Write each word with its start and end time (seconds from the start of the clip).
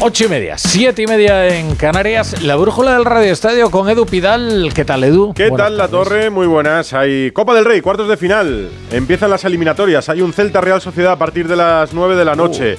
Ocho 0.00 0.26
y 0.26 0.28
media, 0.28 0.56
siete 0.56 1.02
y 1.02 1.06
media 1.08 1.58
en 1.58 1.74
Canarias. 1.74 2.40
La 2.44 2.54
brújula 2.54 2.94
del 2.94 3.04
Radio 3.04 3.32
Estadio 3.32 3.68
con 3.68 3.88
Edu 3.88 4.06
Pidal. 4.06 4.70
¿Qué 4.72 4.84
tal, 4.84 5.02
Edu? 5.02 5.34
¿Qué 5.34 5.50
tal, 5.50 5.76
La 5.76 5.88
Torre? 5.88 6.30
Muy 6.30 6.46
buenas. 6.46 6.92
Hay 6.92 7.32
Copa 7.32 7.52
del 7.52 7.64
Rey, 7.64 7.80
cuartos 7.80 8.08
de 8.08 8.16
final. 8.16 8.70
Empiezan 8.92 9.28
las 9.28 9.44
eliminatorias. 9.44 10.08
Hay 10.08 10.20
un 10.20 10.32
Celta 10.32 10.60
Real 10.60 10.80
Sociedad 10.80 11.12
a 11.12 11.18
partir 11.18 11.48
de 11.48 11.56
las 11.56 11.92
9 11.92 12.14
de 12.14 12.24
la 12.24 12.36
noche. 12.36 12.78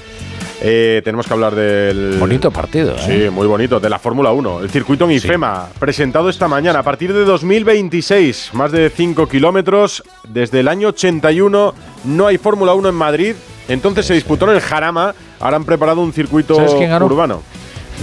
Eh, 0.61 1.01
tenemos 1.03 1.27
que 1.27 1.33
hablar 1.33 1.55
del. 1.55 2.15
Bonito 2.19 2.51
partido, 2.51 2.95
¿eh? 2.95 2.99
Sí, 3.25 3.29
muy 3.29 3.47
bonito. 3.47 3.81
De 3.81 3.89
la 3.89 3.99
Fórmula 3.99 4.31
1. 4.31 4.61
El 4.61 4.69
circuito 4.69 5.03
en 5.03 5.11
IFEMA, 5.11 5.67
presentado 5.77 6.29
esta 6.29 6.47
mañana. 6.47 6.79
A 6.79 6.83
partir 6.83 7.11
de 7.11 7.25
2026, 7.25 8.51
más 8.53 8.71
de 8.71 8.89
5 8.89 9.27
kilómetros. 9.27 10.03
Desde 10.25 10.61
el 10.61 10.69
año 10.69 10.87
81 10.89 11.73
no 12.05 12.27
hay 12.27 12.37
Fórmula 12.37 12.73
1 12.75 12.87
en 12.87 12.95
Madrid. 12.95 13.35
Entonces 13.69 14.05
se 14.05 14.13
disputó 14.15 14.49
en 14.49 14.55
el 14.57 14.61
Jarama. 14.61 15.15
Ahora 15.39 15.55
han 15.55 15.63
preparado 15.63 16.01
un 16.01 16.11
circuito 16.11 16.55
¿Sabes 16.55 16.73
quién 16.73 16.89
ganó? 16.89 17.05
urbano. 17.05 17.41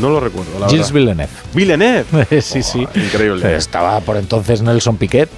No 0.01 0.09
lo 0.11 0.21
recuerdo, 0.21 0.59
la 0.59 0.69
Gilles 0.69 0.93
verdad. 0.93 1.27
Villeneuve. 1.55 2.05
Villeneuve. 2.25 2.41
sí, 2.43 2.63
sí. 2.63 2.87
Increíble. 2.95 3.55
Estaba 3.57 4.01
por 4.01 4.17
entonces 4.17 4.63
Nelson 4.63 4.97
Piquet. 4.97 5.29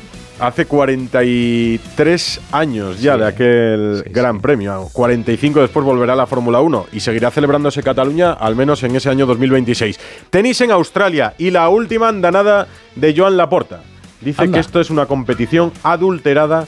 Hace 0.41 0.67
43 0.67 2.41
años 2.53 3.01
ya 3.01 3.15
Sí, 3.15 3.19
de 3.21 3.27
aquel 3.27 4.03
sí, 4.05 4.11
gran 4.13 4.41
premio. 4.41 4.89
45 4.93 5.61
después 5.61 5.85
volverá 5.85 6.13
a 6.13 6.17
la 6.17 6.27
Fórmula 6.27 6.61
1 6.61 6.87
y 6.93 7.01
seguirá 7.01 7.31
celebrándose 7.31 7.83
Cataluña 7.83 8.33
al 8.35 8.55
menos 8.55 8.83
en 8.85 8.95
ese 8.95 9.09
año 9.11 9.27
2026. 9.27 9.99
Tenis 10.31 10.61
en 10.61 10.71
Australia 10.71 11.35
y 11.39 11.51
la 11.51 11.69
última 11.69 12.09
andanada 12.09 12.69
de 12.95 13.15
Joan 13.17 13.37
Laporta. 13.37 13.81
Dice 14.21 14.43
Anda. 14.43 14.55
que 14.55 14.61
esto 14.61 14.81
es 14.81 14.91
una 14.91 15.07
competición 15.07 15.73
adulterada 15.83 16.67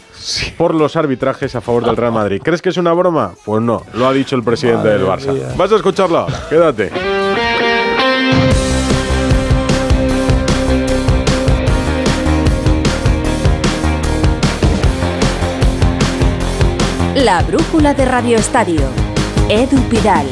por 0.56 0.74
los 0.74 0.94
arbitrajes 0.96 1.54
a 1.56 1.60
favor 1.60 1.84
del 1.84 1.96
Real 1.96 2.12
Madrid. 2.12 2.40
¿Crees 2.44 2.62
que 2.62 2.68
es 2.68 2.76
una 2.76 2.92
broma? 2.92 3.32
Pues 3.44 3.60
no, 3.60 3.82
lo 3.94 4.06
ha 4.06 4.12
dicho 4.12 4.36
el 4.36 4.42
presidente 4.44 4.84
Madre 4.84 4.98
del 4.98 5.06
Barça. 5.06 5.32
mía. 5.32 5.48
Vas 5.56 5.72
a 5.72 5.76
escucharlo 5.76 6.18
ahora, 6.18 6.40
quédate. 6.48 6.90
La 17.16 17.42
brújula 17.42 17.92
de 17.94 18.04
Radio 18.04 18.36
Estadio. 18.36 18.80
Edu 19.48 19.78
Pidal. 19.88 20.26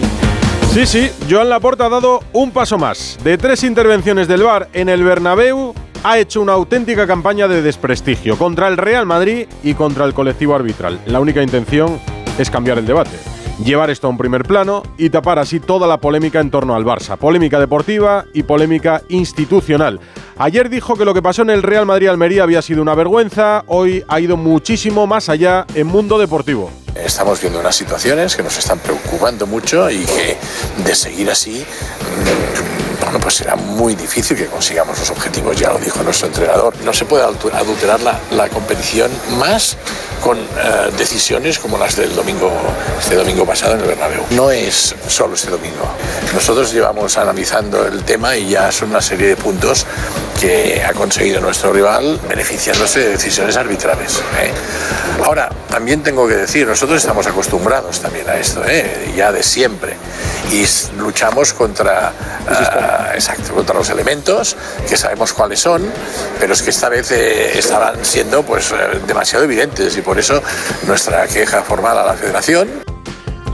Sí, 0.72 0.86
sí, 0.86 1.10
Joan 1.28 1.48
Laporta 1.48 1.86
ha 1.86 1.88
dado 1.88 2.20
un 2.32 2.50
paso 2.50 2.78
más. 2.78 3.18
De 3.24 3.36
tres 3.36 3.64
intervenciones 3.64 4.28
del 4.28 4.42
VAR 4.42 4.68
en 4.72 4.88
el 4.88 5.02
Bernabéu, 5.02 5.74
ha 6.04 6.18
hecho 6.18 6.40
una 6.40 6.52
auténtica 6.52 7.06
campaña 7.06 7.48
de 7.48 7.62
desprestigio 7.62 8.36
contra 8.36 8.68
el 8.68 8.76
Real 8.76 9.06
Madrid 9.06 9.46
y 9.62 9.74
contra 9.74 10.04
el 10.04 10.14
colectivo 10.14 10.54
arbitral. 10.54 11.00
La 11.06 11.20
única 11.20 11.42
intención 11.42 12.00
es 12.38 12.50
cambiar 12.50 12.78
el 12.78 12.86
debate, 12.86 13.16
llevar 13.64 13.90
esto 13.90 14.06
a 14.06 14.10
un 14.10 14.18
primer 14.18 14.44
plano 14.44 14.82
y 14.96 15.10
tapar 15.10 15.38
así 15.38 15.60
toda 15.60 15.86
la 15.86 15.98
polémica 15.98 16.40
en 16.40 16.50
torno 16.50 16.74
al 16.74 16.84
Barça. 16.84 17.16
Polémica 17.16 17.58
deportiva 17.58 18.24
y 18.32 18.44
polémica 18.44 19.02
institucional. 19.08 20.00
Ayer 20.36 20.68
dijo 20.70 20.96
que 20.96 21.04
lo 21.04 21.14
que 21.14 21.22
pasó 21.22 21.42
en 21.42 21.50
el 21.50 21.64
Real 21.64 21.84
Madrid-Almería 21.84 22.44
había 22.44 22.62
sido 22.62 22.80
una 22.80 22.94
vergüenza, 22.94 23.64
hoy 23.66 24.04
ha 24.06 24.20
ido 24.20 24.36
muchísimo 24.36 25.06
más 25.06 25.28
allá 25.28 25.66
en 25.74 25.88
mundo 25.88 26.16
deportivo. 26.16 26.70
Estamos 26.94 27.40
viendo 27.40 27.60
unas 27.60 27.74
situaciones 27.74 28.36
que 28.36 28.42
nos 28.42 28.56
están 28.56 28.78
preocupando 28.78 29.46
mucho 29.46 29.90
y 29.90 30.04
que 30.04 30.36
de 30.84 30.94
seguir 30.94 31.30
así, 31.30 31.64
pues 33.28 33.36
será 33.36 33.56
muy 33.56 33.94
difícil 33.94 34.38
que 34.38 34.46
consigamos 34.46 34.98
los 34.98 35.10
objetivos, 35.10 35.54
ya 35.54 35.70
lo 35.70 35.78
dijo 35.78 36.02
nuestro 36.02 36.28
entrenador. 36.28 36.74
No 36.82 36.94
se 36.94 37.04
puede 37.04 37.24
adulterar 37.24 38.00
la, 38.00 38.18
la 38.30 38.48
competición 38.48 39.10
más 39.38 39.76
con 40.22 40.38
eh, 40.38 40.90
decisiones 40.96 41.58
como 41.58 41.76
las 41.76 41.94
del 41.94 42.16
domingo, 42.16 42.50
este 42.98 43.16
domingo 43.16 43.44
pasado 43.44 43.74
en 43.74 43.80
el 43.80 43.86
Bernabéu. 43.86 44.22
No 44.30 44.50
es 44.50 44.94
solo 45.08 45.34
este 45.34 45.50
domingo. 45.50 45.86
Nosotros 46.32 46.72
llevamos 46.72 47.18
analizando 47.18 47.86
el 47.86 48.02
tema 48.02 48.34
y 48.34 48.48
ya 48.48 48.72
son 48.72 48.88
una 48.88 49.02
serie 49.02 49.28
de 49.28 49.36
puntos 49.36 49.84
que 50.40 50.82
ha 50.84 50.92
conseguido 50.92 51.40
nuestro 51.40 51.72
rival 51.72 52.20
beneficiándose 52.28 53.00
de 53.00 53.08
decisiones 53.10 53.56
arbitrales. 53.56 54.22
¿eh? 54.40 54.52
Ahora, 55.24 55.50
también 55.68 56.02
tengo 56.02 56.26
que 56.28 56.36
decir, 56.36 56.66
nosotros 56.66 56.98
estamos 56.98 57.26
acostumbrados 57.26 58.00
también 58.00 58.28
a 58.28 58.36
esto, 58.36 58.64
¿eh? 58.66 59.12
ya 59.16 59.32
de 59.32 59.42
siempre, 59.42 59.96
y 60.52 60.64
luchamos 60.98 61.52
contra, 61.52 62.12
ah, 62.48 63.10
exacto, 63.14 63.52
contra 63.52 63.74
los 63.74 63.90
elementos, 63.90 64.56
que 64.88 64.96
sabemos 64.96 65.32
cuáles 65.32 65.60
son, 65.60 65.82
pero 66.38 66.52
es 66.52 66.62
que 66.62 66.70
esta 66.70 66.88
vez 66.88 67.10
eh, 67.10 67.58
estaban 67.58 68.04
siendo 68.04 68.42
pues, 68.42 68.72
eh, 68.72 69.00
demasiado 69.06 69.44
evidentes 69.44 69.96
y 69.96 70.02
por 70.02 70.18
eso 70.18 70.42
nuestra 70.86 71.26
queja 71.26 71.62
formal 71.62 71.98
a 71.98 72.06
la 72.06 72.14
federación 72.14 72.68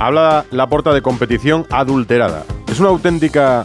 Habla 0.01 0.45
la 0.51 0.67
porta 0.69 0.93
de 0.93 1.03
competición 1.03 1.67
adulterada. 1.71 2.45
Es 2.71 2.81
una 2.81 2.89
auténtica 2.89 3.65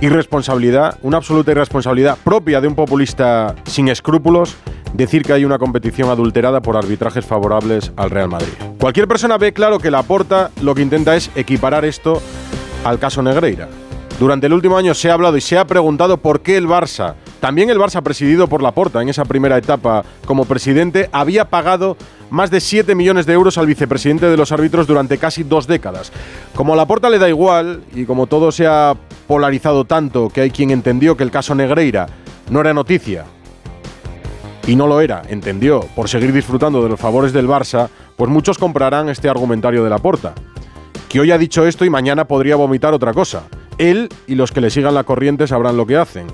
irresponsabilidad, 0.00 0.98
una 1.02 1.18
absoluta 1.18 1.50
irresponsabilidad 1.50 2.16
propia 2.22 2.60
de 2.60 2.68
un 2.68 2.74
populista 2.74 3.54
sin 3.64 3.88
escrúpulos 3.88 4.56
decir 4.94 5.22
que 5.22 5.32
hay 5.32 5.44
una 5.44 5.58
competición 5.58 6.08
adulterada 6.10 6.60
por 6.60 6.76
arbitrajes 6.76 7.24
favorables 7.24 7.92
al 7.96 8.10
Real 8.10 8.28
Madrid. 8.28 8.52
Cualquier 8.78 9.06
persona 9.06 9.38
ve 9.38 9.52
claro 9.52 9.78
que 9.78 9.90
la 9.90 10.02
porta 10.02 10.50
lo 10.62 10.74
que 10.74 10.82
intenta 10.82 11.16
es 11.16 11.30
equiparar 11.34 11.84
esto 11.84 12.20
al 12.84 12.98
caso 12.98 13.22
Negreira. 13.22 13.68
Durante 14.18 14.46
el 14.46 14.52
último 14.52 14.76
año 14.76 14.94
se 14.94 15.10
ha 15.10 15.14
hablado 15.14 15.36
y 15.36 15.40
se 15.40 15.56
ha 15.56 15.66
preguntado 15.66 16.18
por 16.18 16.40
qué 16.40 16.56
el 16.56 16.66
Barça, 16.66 17.14
también 17.40 17.70
el 17.70 17.78
Barça 17.78 18.02
presidido 18.02 18.48
por 18.48 18.62
Laporta 18.62 19.00
en 19.00 19.08
esa 19.08 19.24
primera 19.24 19.56
etapa 19.56 20.04
como 20.26 20.44
presidente, 20.44 21.08
había 21.12 21.46
pagado 21.46 21.96
más 22.30 22.50
de 22.50 22.60
7 22.60 22.94
millones 22.94 23.26
de 23.26 23.32
euros 23.32 23.58
al 23.58 23.66
vicepresidente 23.66 24.26
de 24.26 24.36
los 24.36 24.52
árbitros 24.52 24.86
durante 24.86 25.18
casi 25.18 25.42
dos 25.42 25.66
décadas. 25.66 26.12
Como 26.54 26.72
a 26.72 26.76
Laporta 26.76 27.10
le 27.10 27.18
da 27.18 27.28
igual 27.28 27.82
y 27.94 28.04
como 28.04 28.26
todo 28.26 28.52
se 28.52 28.66
ha 28.66 28.96
polarizado 29.26 29.84
tanto 29.84 30.28
que 30.28 30.40
hay 30.40 30.50
quien 30.50 30.70
entendió 30.70 31.16
que 31.16 31.24
el 31.24 31.30
caso 31.30 31.54
Negreira 31.54 32.06
no 32.48 32.60
era 32.60 32.72
noticia 32.72 33.24
y 34.66 34.76
no 34.76 34.86
lo 34.86 35.00
era, 35.00 35.22
entendió, 35.28 35.80
por 35.96 36.08
seguir 36.08 36.32
disfrutando 36.32 36.82
de 36.82 36.88
los 36.88 37.00
favores 37.00 37.32
del 37.32 37.48
Barça, 37.48 37.88
pues 38.16 38.30
muchos 38.30 38.58
comprarán 38.58 39.08
este 39.08 39.28
argumentario 39.28 39.82
de 39.82 39.90
Laporta 39.90 40.34
que 41.10 41.18
hoy 41.18 41.32
ha 41.32 41.38
dicho 41.38 41.66
esto 41.66 41.84
y 41.84 41.90
mañana 41.90 42.24
podría 42.24 42.54
vomitar 42.54 42.94
otra 42.94 43.12
cosa. 43.12 43.42
Él 43.78 44.08
y 44.28 44.36
los 44.36 44.52
que 44.52 44.60
le 44.60 44.70
sigan 44.70 44.94
la 44.94 45.02
corriente 45.02 45.48
sabrán 45.48 45.76
lo 45.76 45.84
que 45.84 45.96
hacen. 45.96 46.28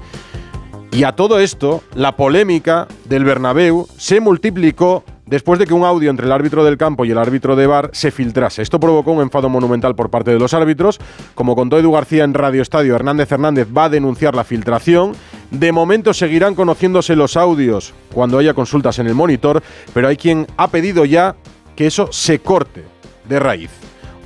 Y 0.93 1.05
a 1.05 1.13
todo 1.13 1.41
esto, 1.41 1.83
la 1.95 2.15
polémica 2.15 2.87
del 3.07 3.25
Bernabéu 3.25 3.89
se 3.97 4.21
multiplicó 4.21 5.03
después 5.26 5.59
de 5.59 5.66
que 5.66 5.75
un 5.75 5.84
audio 5.84 6.10
entre 6.10 6.26
el 6.26 6.32
árbitro 6.32 6.64
del 6.64 6.78
campo 6.78 7.04
y 7.04 7.10
el 7.10 7.19
árbitro 7.19 7.56
de 7.56 7.66
bar 7.66 7.91
se 7.92 8.10
filtrase. 8.10 8.62
Esto 8.62 8.81
provocó 8.81 9.12
un 9.12 9.22
enfado 9.22 9.48
monumental 9.48 9.94
por 9.94 10.10
parte 10.10 10.31
de 10.31 10.38
los 10.38 10.54
árbitros. 10.54 10.98
Como 11.34 11.54
contó 11.54 11.78
Edu 11.78 11.92
García 11.92 12.25
en 12.25 12.34
Radio 12.34 12.62
Estadio, 12.62 12.94
Hernández 12.94 13.31
Hernández 13.31 13.69
va 13.76 13.84
a 13.84 13.88
denunciar 13.91 14.34
la 14.34 14.44
filtración. 14.44 15.12
De 15.50 15.72
momento 15.72 16.15
seguirán 16.15 16.54
conociéndose 16.54 17.16
los 17.16 17.36
audios 17.36 17.92
cuando 18.12 18.38
haya 18.38 18.54
consultas 18.54 18.98
en 18.98 19.06
el 19.06 19.15
monitor, 19.15 19.62
pero 19.92 20.09
hay 20.09 20.16
quien 20.16 20.47
ha 20.56 20.69
pedido 20.69 21.04
ya 21.04 21.36
que 21.75 21.86
eso 21.86 22.09
se 22.10 22.38
corte 22.38 22.84
de 23.28 23.38
raíz. 23.38 23.70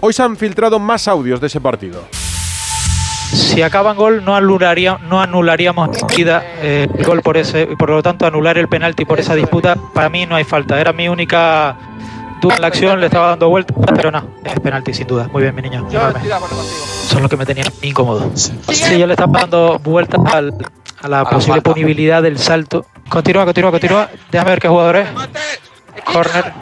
Hoy 0.00 0.12
se 0.12 0.22
han 0.22 0.37
filtrado 0.37 0.78
más 0.78 1.09
audios 1.09 1.41
de 1.41 1.49
ese 1.49 1.60
partido. 1.60 2.20
Si 3.33 3.63
acaba 3.63 3.93
en 3.93 3.97
gol, 3.97 4.25
no, 4.25 4.35
anularía, 4.35 4.99
no 5.09 5.21
anularíamos 5.21 5.89
enseguida, 5.89 6.43
eh, 6.61 6.89
el 6.99 7.05
gol 7.05 7.23
por 7.23 7.37
ese, 7.37 7.67
por 7.79 7.91
lo 7.91 8.03
tanto 8.03 8.27
anular 8.27 8.59
el 8.59 8.69
penalti 8.69 9.05
por 9.05 9.21
esa 9.21 9.35
disputa. 9.35 9.77
Para 9.95 10.09
mí 10.09 10.27
no 10.27 10.35
hay 10.37 10.45
falta. 10.45 10.81
Era 10.81 10.93
mi 10.93 11.09
única 11.09 11.77
duda 12.41 12.57
en 12.57 12.61
la 12.63 12.67
acción, 12.69 13.01
le 13.01 13.07
estaba 13.07 13.29
dando 13.29 13.49
vueltas, 13.49 13.77
pero 13.95 14.11
no, 14.11 14.25
es 14.45 14.59
penalti 14.61 14.93
sin 14.95 15.07
duda. 15.07 15.29
Muy 15.33 15.43
bien, 15.43 15.55
mi 15.55 15.63
niño. 15.63 15.87
Son 17.09 17.23
los 17.23 17.31
que 17.31 17.37
me 17.37 17.47
tenían 17.47 17.67
incómodo. 17.83 18.31
Sí, 18.35 18.99
yo 18.99 19.07
le 19.07 19.13
estaba 19.15 19.41
dando 19.41 19.79
vueltas 19.79 20.21
al- 20.33 20.55
a 21.03 21.09
la 21.09 21.25
posible 21.25 21.63
punibilidad 21.63 22.23
del 22.23 22.39
salto. 22.39 22.87
Continúa, 23.09 23.45
continúa, 23.45 23.71
continúa. 23.71 24.09
Déjame 24.31 24.51
ver 24.51 24.61
qué 24.61 24.69
jugador 24.69 24.97
es. 24.97 25.09
Corner. 26.05 26.53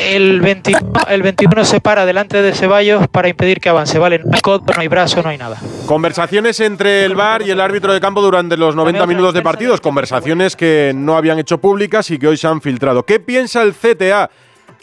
El 0.00 0.40
21, 0.40 0.80
el 1.08 1.22
21 1.22 1.64
se 1.64 1.80
para 1.80 2.04
delante 2.04 2.42
de 2.42 2.52
Ceballos 2.52 3.08
para 3.08 3.28
impedir 3.28 3.60
que 3.60 3.68
avance. 3.68 3.98
Vale, 3.98 4.18
no 4.18 4.30
hay 4.34 4.40
codo, 4.40 4.62
no 4.66 4.80
hay 4.80 4.88
brazo, 4.88 5.22
no 5.22 5.30
hay 5.30 5.38
nada. 5.38 5.56
Conversaciones 5.86 6.60
entre 6.60 7.04
el 7.04 7.14
VAR 7.14 7.42
y 7.42 7.50
el 7.50 7.60
árbitro 7.60 7.92
de 7.92 8.00
campo 8.00 8.20
durante 8.20 8.56
los 8.56 8.74
90 8.76 9.06
minutos 9.06 9.34
de 9.34 9.42
partidos, 9.42 9.80
conversaciones 9.80 10.54
que 10.54 10.92
no 10.94 11.16
habían 11.16 11.38
hecho 11.38 11.58
públicas 11.58 12.10
y 12.10 12.18
que 12.18 12.28
hoy 12.28 12.36
se 12.36 12.46
han 12.46 12.60
filtrado. 12.60 13.04
¿Qué 13.04 13.20
piensa 13.20 13.62
el 13.62 13.74
CTA? 13.74 14.30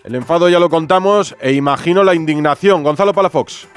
El 0.03 0.15
enfado 0.15 0.49
ya 0.49 0.59
lo 0.59 0.69
contamos 0.69 1.35
e 1.39 1.53
imagino 1.53 2.03
la 2.03 2.15
indignación. 2.15 2.83
Gonzalo 2.83 3.13
Palafox. 3.13 3.67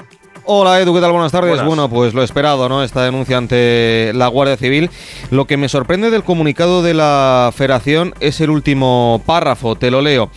Hola 0.45 0.79
Edu, 0.79 0.93
¿qué 0.93 1.01
tal? 1.01 1.11
Buenas 1.11 1.31
tardes. 1.31 1.49
Buenas. 1.51 1.67
Bueno, 1.67 1.89
pues 1.89 2.13
lo 2.13 2.23
esperado, 2.23 2.69
¿no? 2.69 2.83
Esta 2.83 3.03
denuncia 3.03 3.37
ante 3.37 4.11
la 4.15 4.27
Guardia 4.27 4.57
Civil. 4.57 4.89
Lo 5.31 5.45
que 5.45 5.57
me 5.57 5.69
sorprende 5.69 6.09
del 6.09 6.23
comunicado 6.23 6.81
de 6.81 6.93
la 6.93 7.51
Federación 7.55 8.13
es 8.19 8.41
el 8.41 8.49
último 8.49 9.21
párrafo, 9.25 9.75
te 9.75 9.91
lo 9.91 10.01
leo. 10.01 10.31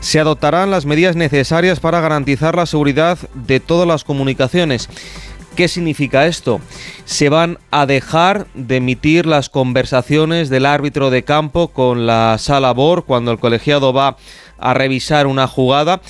Se 0.00 0.20
adoptarán 0.20 0.70
las 0.70 0.86
medidas 0.86 1.16
necesarias 1.16 1.80
para 1.80 2.00
garantizar 2.00 2.54
la 2.54 2.66
seguridad 2.66 3.18
de 3.34 3.60
todas 3.60 3.86
las 3.86 4.04
comunicaciones. 4.04 4.88
¿Qué 5.56 5.66
significa 5.66 6.26
esto? 6.26 6.60
Se 7.04 7.28
van 7.28 7.58
a 7.72 7.84
dejar 7.84 8.46
de 8.54 8.76
emitir 8.76 9.26
las 9.26 9.48
conversaciones 9.48 10.50
del 10.50 10.66
árbitro 10.66 11.10
de 11.10 11.24
campo 11.24 11.68
con 11.68 12.06
la 12.06 12.36
sala 12.38 12.72
BOR 12.72 13.04
cuando 13.04 13.32
el 13.32 13.40
colegiado 13.40 13.92
va 13.92 14.16
a 14.58 14.74
revisar 14.74 15.26
una 15.26 15.48
jugada. 15.48 16.00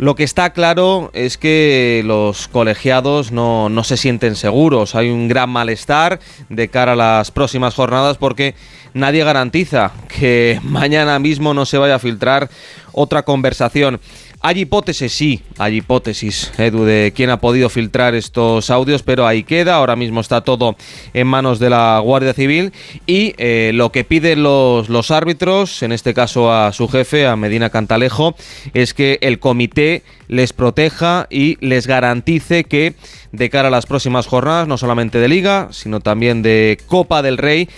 Lo 0.00 0.14
que 0.14 0.24
está 0.24 0.54
claro 0.54 1.10
es 1.12 1.36
que 1.36 2.00
los 2.06 2.48
colegiados 2.48 3.32
no, 3.32 3.68
no 3.68 3.84
se 3.84 3.98
sienten 3.98 4.34
seguros. 4.34 4.94
Hay 4.94 5.10
un 5.10 5.28
gran 5.28 5.50
malestar 5.50 6.20
de 6.48 6.68
cara 6.68 6.92
a 6.92 6.96
las 6.96 7.30
próximas 7.30 7.74
jornadas 7.74 8.16
porque 8.16 8.54
nadie 8.94 9.22
garantiza 9.24 9.92
que 10.08 10.58
mañana 10.64 11.18
mismo 11.18 11.52
no 11.52 11.66
se 11.66 11.76
vaya 11.76 11.96
a 11.96 11.98
filtrar 11.98 12.48
otra 12.92 13.24
conversación. 13.24 14.00
Hay 14.42 14.60
hipótesis, 14.60 15.12
sí, 15.12 15.42
hay 15.58 15.76
hipótesis, 15.76 16.50
Edu, 16.56 16.84
de 16.84 17.12
quién 17.14 17.28
ha 17.28 17.40
podido 17.40 17.68
filtrar 17.68 18.14
estos 18.14 18.70
audios, 18.70 19.02
pero 19.02 19.26
ahí 19.26 19.42
queda. 19.42 19.74
Ahora 19.74 19.96
mismo 19.96 20.22
está 20.22 20.40
todo 20.40 20.76
en 21.12 21.26
manos 21.26 21.58
de 21.58 21.68
la 21.68 21.98
Guardia 21.98 22.32
Civil 22.32 22.72
y 23.06 23.34
eh, 23.36 23.72
lo 23.74 23.92
que 23.92 24.02
piden 24.02 24.42
los, 24.42 24.88
los 24.88 25.10
árbitros, 25.10 25.82
en 25.82 25.92
este 25.92 26.14
caso 26.14 26.50
a 26.50 26.72
su 26.72 26.88
jefe, 26.88 27.26
a 27.26 27.36
Medina 27.36 27.68
Cantalejo, 27.68 28.34
es 28.72 28.94
que 28.94 29.18
el 29.20 29.40
comité 29.40 30.04
les 30.26 30.54
proteja 30.54 31.26
y 31.28 31.58
les 31.60 31.86
garantice 31.86 32.64
que 32.64 32.94
de 33.32 33.50
cara 33.50 33.68
a 33.68 33.70
las 33.70 33.84
próximas 33.84 34.26
jornadas, 34.26 34.66
no 34.66 34.78
solamente 34.78 35.18
de 35.18 35.28
liga, 35.28 35.68
sino 35.70 36.00
también 36.00 36.40
de 36.40 36.78
Copa 36.86 37.20
del 37.20 37.36
Rey, 37.36 37.68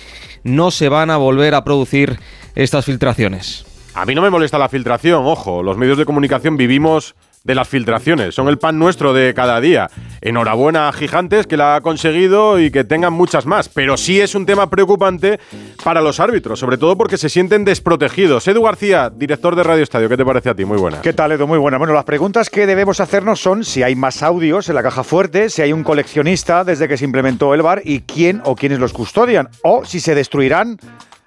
no 0.45 0.71
se 0.71 0.89
van 0.89 1.11
a 1.11 1.17
volver 1.17 1.57
a 1.57 1.65
producir 1.65 2.21
estas 2.55 2.85
filtraciones. 2.85 3.65
A 3.95 4.07
mí 4.07 4.15
no 4.15 4.23
me 4.23 4.31
molesta 4.31 4.59
la 4.59 4.71
filtración, 4.71 5.27
ojo, 5.27 5.63
los 5.63 5.77
medios 5.77 5.99
de 5.99 6.07
comunicación 6.07 6.57
vivimos 6.57 7.15
de 7.45 7.55
las 7.55 7.69
filtraciones, 7.69 8.35
son 8.35 8.49
el 8.49 8.57
pan 8.57 8.79
nuestro 8.79 9.13
de 9.13 9.35
cada 9.35 9.61
día. 9.61 9.91
Enhorabuena 10.23 10.89
a 10.89 10.93
Gigantes 10.93 11.47
que 11.47 11.59
la 11.59 11.77
ha 11.77 11.81
conseguido 11.83 12.59
y 12.59 12.71
que 12.71 12.85
tengan 12.85 13.13
muchas 13.13 13.45
más, 13.45 13.69
pero 13.69 13.99
sí 13.99 14.19
es 14.19 14.35
un 14.35 14.47
tema 14.47 14.71
preocupante 14.71 15.41
para 15.85 16.01
los 16.01 16.21
árbitros, 16.21 16.59
sobre 16.59 16.79
todo 16.79 16.97
porque 16.97 17.19
se 17.19 17.29
sienten 17.29 17.67
desprotegidos. 17.67 18.49
Edu 18.49 18.63
García, 18.63 19.11
director 19.15 19.57
de 19.57 19.63
Radio 19.63 19.83
Estadio, 19.83 20.09
¿qué 20.09 20.17
te 20.17 20.25
parece 20.25 20.49
a 20.49 20.55
ti? 20.55 20.65
Muy 20.65 20.79
buena. 20.79 21.03
¿Qué 21.03 21.13
tal, 21.13 21.33
Edu? 21.33 21.47
Muy 21.47 21.59
buena. 21.59 21.77
Bueno, 21.77 21.93
las 21.93 22.05
preguntas 22.05 22.49
que 22.49 22.67
debemos 22.67 22.99
hacernos 22.99 23.41
son 23.41 23.63
si 23.63 23.83
hay 23.83 23.95
más 23.95 24.23
audios 24.23 24.71
en 24.71 24.75
la 24.75 24.83
caja 24.83 25.05
fuerte, 25.05 25.51
si 25.51 25.61
hay 25.61 25.73
un 25.75 25.83
coleccionista 25.83 26.65
desde 26.65 26.89
que 26.89 26.97
se 26.97 27.05
implementó 27.05 27.53
el 27.53 27.61
bar 27.61 27.83
y 27.85 28.01
quién 28.01 28.41
o 28.47 28.57
quiénes 28.57 28.79
los 28.79 28.95
custodian, 28.95 29.51
o 29.63 29.85
si 29.85 30.01
se 30.01 30.15
destruirán 30.15 30.79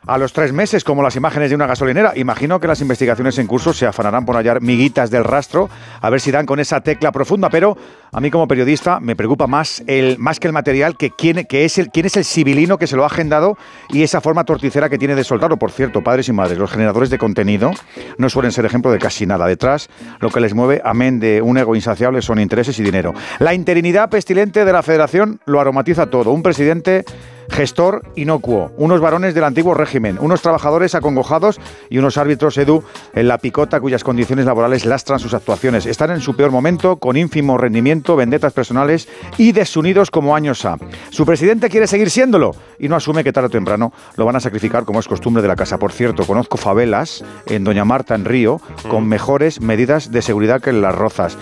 a 0.08 0.18
los 0.18 0.34
tres 0.34 0.54
meses, 0.54 0.84
como 0.84 1.02
las 1.02 1.16
imágenes 1.16 1.50
de 1.50 1.56
una 1.56 1.68
gasolinera. 1.68 2.14
Imagino 2.16 2.60
que 2.60 2.68
las 2.68 2.82
investigaciones 2.82 3.38
en 3.38 3.48
curso 3.48 3.74
se 3.74 3.86
afanarán 3.86 4.26
por 4.26 4.36
hallar 4.36 4.62
miguitas 4.62 5.10
del 5.10 5.24
rastro, 5.24 5.70
a 6.02 6.10
ver 6.10 6.22
si 6.22 6.32
dan 6.32 6.46
con 6.46 6.60
esa 6.60 6.82
tecla 6.82 7.12
profunda, 7.12 7.50
pero 7.50 7.78
a 8.12 8.20
mí 8.22 8.32
como 8.32 8.48
periodista 8.48 9.00
me 9.00 9.16
preocupa 9.16 9.48
más, 9.48 9.84
el, 9.88 10.18
más 10.20 10.40
que 10.40 10.48
el 10.48 10.54
material, 10.54 10.98
que 10.98 11.12
quién, 11.12 11.46
que 11.46 11.66
es 11.66 11.78
el, 11.78 11.90
quién 11.90 12.06
es 12.06 12.18
el 12.18 12.26
civilino 12.26 12.78
que 12.78 12.88
se 12.88 12.96
lo 12.96 13.04
ha 13.04 13.08
agendado 13.08 13.58
y 13.90 14.04
esa 14.04 14.22
forma 14.22 14.44
torticera 14.44 14.90
que 14.90 14.98
tiene 14.98 15.16
de 15.16 15.24
soltarlo. 15.24 15.58
Por 15.58 15.72
cierto, 15.72 16.04
padres 16.04 16.30
y 16.30 16.34
madres, 16.34 16.58
los 16.58 16.72
generadores 16.72 17.10
de 17.10 17.18
contenido 17.18 17.72
no 18.18 18.30
suelen 18.30 18.52
ser 18.52 18.66
ejemplo 18.66 18.92
de 18.92 19.00
casi 19.00 19.26
nada. 19.26 19.48
Detrás, 19.48 19.90
lo 20.20 20.30
que 20.30 20.40
les 20.40 20.54
mueve, 20.54 20.82
amén 20.84 21.20
de 21.20 21.42
un 21.42 21.58
ego 21.58 21.76
insaciable, 21.76 22.22
son 22.22 22.40
intereses 22.40 22.80
y 22.80 22.84
dinero. 22.84 23.14
La 23.40 23.54
interinidad 23.54 24.10
pestilente 24.10 24.66
de 24.66 24.74
la 24.74 24.84
federación 24.84 25.40
lo 25.46 25.60
aromatiza 25.60 26.10
todo. 26.10 26.32
Un 26.32 26.44
presidente 26.44 27.06
gestor 27.50 28.04
inocuo, 28.16 28.72
unos 28.78 29.02
varones 29.02 29.34
del 29.34 29.44
antiguo 29.44 29.74
régimen, 29.74 30.18
unos 30.20 30.42
trabajadores 30.42 30.96
acongojados 30.96 31.60
y 31.90 31.98
unos 31.98 32.18
árbitros 32.18 32.58
edu 32.58 32.84
en 33.14 33.28
la 33.28 33.38
picota 33.38 33.80
cuyas 33.80 34.04
condiciones 34.04 34.46
laborales 34.46 34.86
lastran 34.86 35.20
sus 35.20 35.34
actuaciones. 35.34 35.86
Están 35.86 36.12
en 36.12 36.22
su 36.22 36.36
peor 36.36 36.52
momento, 36.52 36.98
con 36.98 37.18
ínfimo 37.18 37.58
rendimiento, 37.58 38.16
vendetas 38.16 38.54
personales 38.54 39.08
y 39.38 39.52
desunidos 39.52 40.12
como 40.12 40.36
años 40.36 40.66
A. 40.66 40.78
Su 41.10 41.26
presidente 41.26 41.70
quiere 41.70 41.88
seguir 41.88 42.10
siéndolo 42.10 42.52
y 42.80 42.88
no 42.88 42.96
asume 42.96 43.24
que 43.24 43.32
tarde 43.32 43.48
o 43.48 43.52
temprano 43.52 43.94
lo 44.18 44.26
van 44.26 44.36
a 44.36 44.40
sacrificar 44.40 44.86
como 44.86 45.00
es 45.00 45.08
costumbre 45.08 45.42
de 45.42 45.48
la 45.48 45.56
casa. 45.56 45.78
Por 45.78 45.92
cierto, 45.92 46.26
conozco 46.26 46.58
favelas 46.58 47.24
en 47.46 47.64
Doña 47.64 47.86
Marta, 47.86 48.16
en 48.16 48.26
Río, 48.26 48.60
con 48.90 49.08
mejores 49.08 49.62
medidas 49.62 50.12
de 50.12 50.22
seguridad 50.22 50.62
que 50.62 50.72
en 50.72 50.82
Las 50.82 50.96
Rozas. 50.96 51.38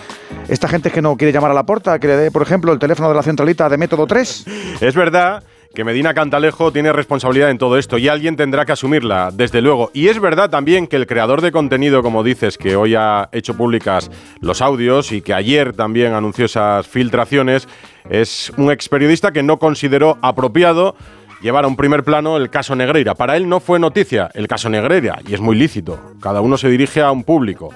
Esta 0.47 0.67
gente 0.67 0.91
que 0.91 1.01
no 1.01 1.15
quiere 1.15 1.31
llamar 1.31 1.51
a 1.51 1.55
la 1.55 1.63
puerta, 1.63 1.99
que 1.99 2.07
le 2.07 2.17
dé, 2.17 2.31
por 2.31 2.41
ejemplo, 2.41 2.71
el 2.73 2.79
teléfono 2.79 3.09
de 3.09 3.15
la 3.15 3.23
centralita 3.23 3.69
de 3.69 3.77
método 3.77 4.05
3. 4.05 4.45
Es 4.81 4.95
verdad 4.95 5.43
que 5.73 5.83
Medina 5.83 6.13
Cantalejo 6.13 6.71
tiene 6.71 6.93
responsabilidad 6.93 7.49
en 7.49 7.57
todo 7.57 7.77
esto 7.77 7.97
y 7.97 8.07
alguien 8.07 8.35
tendrá 8.35 8.63
que 8.63 8.73
asumirla, 8.73 9.31
desde 9.33 9.61
luego. 9.61 9.89
Y 9.93 10.07
es 10.07 10.19
verdad 10.19 10.49
también 10.49 10.85
que 10.85 10.97
el 10.97 11.07
creador 11.07 11.41
de 11.41 11.51
contenido, 11.51 12.03
como 12.03 12.23
dices, 12.23 12.59
que 12.59 12.75
hoy 12.75 12.93
ha 12.93 13.29
hecho 13.31 13.57
públicas 13.57 14.11
los 14.39 14.61
audios 14.61 15.11
y 15.11 15.21
que 15.21 15.33
ayer 15.33 15.73
también 15.73 16.13
anunció 16.13 16.45
esas 16.45 16.87
filtraciones, 16.87 17.67
es 18.09 18.51
un 18.55 18.71
ex 18.71 18.87
periodista 18.87 19.31
que 19.31 19.41
no 19.41 19.57
consideró 19.57 20.19
apropiado 20.21 20.95
llevar 21.41 21.65
a 21.65 21.67
un 21.67 21.75
primer 21.75 22.03
plano 22.03 22.37
el 22.37 22.51
caso 22.51 22.75
Negreira. 22.75 23.15
Para 23.15 23.35
él 23.35 23.49
no 23.49 23.59
fue 23.59 23.79
noticia 23.79 24.29
el 24.35 24.47
caso 24.47 24.69
Negreira 24.69 25.19
y 25.27 25.33
es 25.33 25.41
muy 25.41 25.55
lícito. 25.55 25.99
Cada 26.21 26.41
uno 26.41 26.57
se 26.57 26.69
dirige 26.69 27.01
a 27.01 27.11
un 27.11 27.23
público. 27.23 27.69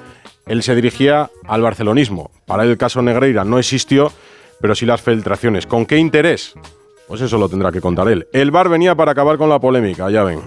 Él 0.46 0.62
se 0.62 0.76
dirigía 0.76 1.32
al 1.48 1.64
barcelonismo. 1.64 2.30
Para 2.46 2.64
él 2.64 2.70
el 2.70 2.78
caso 2.78 3.02
Negreira 3.02 3.44
no 3.44 3.58
existió, 3.58 4.12
pero 4.62 4.76
sí 4.76 4.86
las 4.86 5.02
filtraciones. 5.02 5.66
¿Con 5.66 5.86
qué 5.86 5.98
interés? 5.98 6.56
Pues 7.08 7.22
eso 7.22 7.38
lo 7.38 7.48
tendrá 7.48 7.72
que 7.72 7.82
contar 7.82 8.08
él. 8.10 8.28
El 8.34 8.52
bar 8.52 8.70
venía 8.70 8.96
para 8.96 9.14
acabar 9.14 9.38
con 9.38 9.50
la 9.50 9.60
polémica, 9.60 10.10
ya 10.10 10.24
ven. 10.24 10.42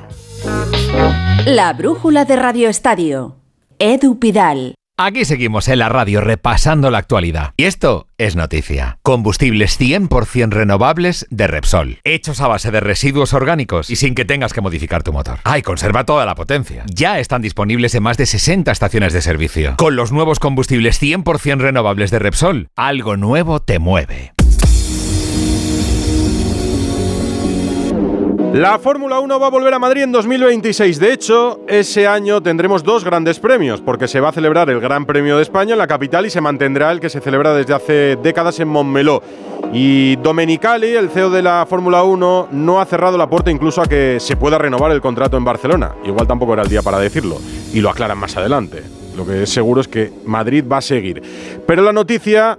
La 1.46 1.72
brújula 1.72 2.24
de 2.24 2.36
Radio 2.36 2.68
Estadio. 2.68 3.36
Edu 3.78 4.18
Pidal. 4.18 4.74
Aquí 5.02 5.24
seguimos 5.24 5.68
en 5.68 5.78
la 5.78 5.88
radio 5.88 6.20
repasando 6.20 6.90
la 6.90 6.98
actualidad. 6.98 7.54
Y 7.56 7.64
esto 7.64 8.06
es 8.18 8.36
noticia. 8.36 8.98
Combustibles 9.00 9.80
100% 9.80 10.50
renovables 10.50 11.26
de 11.30 11.46
Repsol. 11.46 12.00
Hechos 12.04 12.42
a 12.42 12.48
base 12.48 12.70
de 12.70 12.80
residuos 12.80 13.32
orgánicos 13.32 13.88
y 13.88 13.96
sin 13.96 14.14
que 14.14 14.26
tengas 14.26 14.52
que 14.52 14.60
modificar 14.60 15.02
tu 15.02 15.14
motor. 15.14 15.38
Ah, 15.44 15.56
y 15.56 15.62
conserva 15.62 16.04
toda 16.04 16.26
la 16.26 16.34
potencia. 16.34 16.84
Ya 16.94 17.18
están 17.18 17.40
disponibles 17.40 17.94
en 17.94 18.02
más 18.02 18.18
de 18.18 18.26
60 18.26 18.70
estaciones 18.70 19.14
de 19.14 19.22
servicio. 19.22 19.76
Con 19.78 19.96
los 19.96 20.12
nuevos 20.12 20.38
combustibles 20.38 21.00
100% 21.00 21.60
renovables 21.60 22.10
de 22.10 22.18
Repsol, 22.18 22.68
algo 22.76 23.16
nuevo 23.16 23.60
te 23.60 23.78
mueve. 23.78 24.34
La 28.52 28.80
Fórmula 28.80 29.20
1 29.20 29.38
va 29.38 29.46
a 29.46 29.50
volver 29.50 29.72
a 29.74 29.78
Madrid 29.78 30.02
en 30.02 30.10
2026. 30.10 30.98
De 30.98 31.12
hecho, 31.12 31.60
ese 31.68 32.08
año 32.08 32.42
tendremos 32.42 32.82
dos 32.82 33.04
grandes 33.04 33.38
premios, 33.38 33.80
porque 33.80 34.08
se 34.08 34.18
va 34.18 34.30
a 34.30 34.32
celebrar 34.32 34.68
el 34.70 34.80
Gran 34.80 35.06
Premio 35.06 35.36
de 35.36 35.42
España 35.42 35.74
en 35.74 35.78
la 35.78 35.86
capital 35.86 36.26
y 36.26 36.30
se 36.30 36.40
mantendrá 36.40 36.90
el 36.90 36.98
que 36.98 37.08
se 37.08 37.20
celebra 37.20 37.54
desde 37.54 37.74
hace 37.74 38.18
décadas 38.20 38.58
en 38.58 38.66
Montmeló. 38.66 39.22
Y 39.72 40.16
Domenicali, 40.16 40.96
el 40.96 41.10
CEO 41.10 41.30
de 41.30 41.42
la 41.42 41.64
Fórmula 41.70 42.02
1, 42.02 42.48
no 42.50 42.80
ha 42.80 42.86
cerrado 42.86 43.16
la 43.16 43.30
puerta 43.30 43.52
incluso 43.52 43.82
a 43.82 43.86
que 43.86 44.18
se 44.18 44.36
pueda 44.36 44.58
renovar 44.58 44.90
el 44.90 45.00
contrato 45.00 45.36
en 45.36 45.44
Barcelona. 45.44 45.94
Igual 46.04 46.26
tampoco 46.26 46.54
era 46.54 46.64
el 46.64 46.68
día 46.68 46.82
para 46.82 46.98
decirlo, 46.98 47.38
y 47.72 47.80
lo 47.80 47.88
aclaran 47.88 48.18
más 48.18 48.36
adelante. 48.36 48.82
Lo 49.16 49.24
que 49.24 49.44
es 49.44 49.50
seguro 49.50 49.80
es 49.80 49.86
que 49.86 50.12
Madrid 50.26 50.64
va 50.70 50.78
a 50.78 50.82
seguir. 50.82 51.22
Pero 51.68 51.82
la 51.82 51.92
noticia 51.92 52.58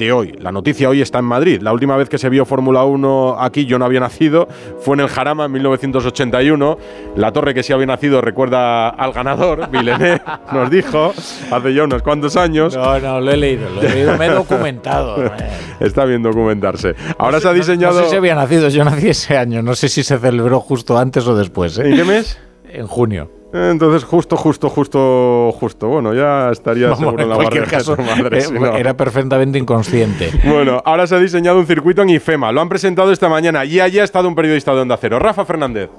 de 0.00 0.12
hoy. 0.12 0.34
La 0.40 0.50
noticia 0.50 0.88
hoy 0.88 1.00
está 1.02 1.18
en 1.18 1.26
Madrid. 1.26 1.60
La 1.62 1.72
última 1.72 1.96
vez 1.96 2.08
que 2.08 2.16
se 2.18 2.28
vio 2.28 2.44
Fórmula 2.46 2.84
1 2.84 3.36
aquí, 3.38 3.66
yo 3.66 3.78
no 3.78 3.84
había 3.84 4.00
nacido, 4.00 4.48
fue 4.80 4.94
en 4.94 5.00
el 5.00 5.08
Jarama 5.08 5.44
en 5.44 5.52
1981. 5.52 6.78
La 7.16 7.32
torre 7.32 7.52
que 7.54 7.62
sí 7.62 7.72
había 7.72 7.86
nacido 7.86 8.20
recuerda 8.20 8.88
al 8.88 9.12
ganador, 9.12 9.68
Villeneuve, 9.70 10.22
nos 10.52 10.70
dijo 10.70 11.12
hace 11.50 11.74
ya 11.74 11.84
unos 11.84 12.02
cuantos 12.02 12.36
años. 12.36 12.74
No, 12.74 12.98
no, 12.98 13.20
lo 13.20 13.30
he 13.30 13.36
leído, 13.36 13.68
lo 13.70 13.82
he 13.82 13.88
leído, 13.90 14.16
me 14.16 14.26
he 14.26 14.30
documentado. 14.30 15.22
Está 15.80 16.04
bien 16.06 16.22
documentarse. 16.22 16.94
Ahora 17.18 17.38
No 17.38 17.40
se 17.40 17.48
ha 17.48 17.50
sé- 17.52 17.56
no- 17.58 17.64
diseñado. 17.64 17.98
No, 17.98 18.04
sé 18.04 18.10
si 18.10 18.16
había 18.16 18.34
nacido, 18.34 18.68
yo 18.68 18.84
nací 18.84 19.08
ese 19.08 19.36
año, 19.36 19.62
no 19.62 19.74
sé 19.74 19.88
si 19.88 20.02
se 20.02 20.18
celebró 20.18 20.60
justo 20.60 20.96
antes 20.98 21.26
o 21.26 21.36
después. 21.36 21.78
¿eh? 21.78 21.88
¿En 21.90 21.96
qué 21.96 22.04
mes? 22.04 22.38
En 22.72 22.86
junio. 22.86 23.30
Entonces, 23.52 24.04
justo, 24.04 24.36
justo, 24.36 24.68
justo, 24.68 25.52
justo. 25.58 25.88
Bueno, 25.88 26.14
ya 26.14 26.50
estaría 26.50 26.84
Vamos, 26.86 26.98
seguro 27.00 27.22
en 27.22 27.28
la 27.28 27.34
cualquier 27.34 27.64
caso, 27.66 27.96
madre, 27.96 28.38
eh, 28.38 28.42
si 28.42 28.52
no. 28.52 28.76
era 28.76 28.94
perfectamente 28.96 29.58
inconsciente. 29.58 30.30
Bueno, 30.44 30.80
ahora 30.84 31.06
se 31.06 31.16
ha 31.16 31.18
diseñado 31.18 31.58
un 31.58 31.66
circuito 31.66 32.02
en 32.02 32.10
IFEMA. 32.10 32.52
Lo 32.52 32.60
han 32.60 32.68
presentado 32.68 33.10
esta 33.10 33.28
mañana 33.28 33.64
y 33.64 33.80
allí 33.80 33.98
ha 33.98 34.04
estado 34.04 34.28
un 34.28 34.34
periodista 34.36 34.72
de 34.74 34.80
Onda 34.82 34.96
Cero, 35.00 35.18
Rafa 35.18 35.44
Fernández. 35.44 35.90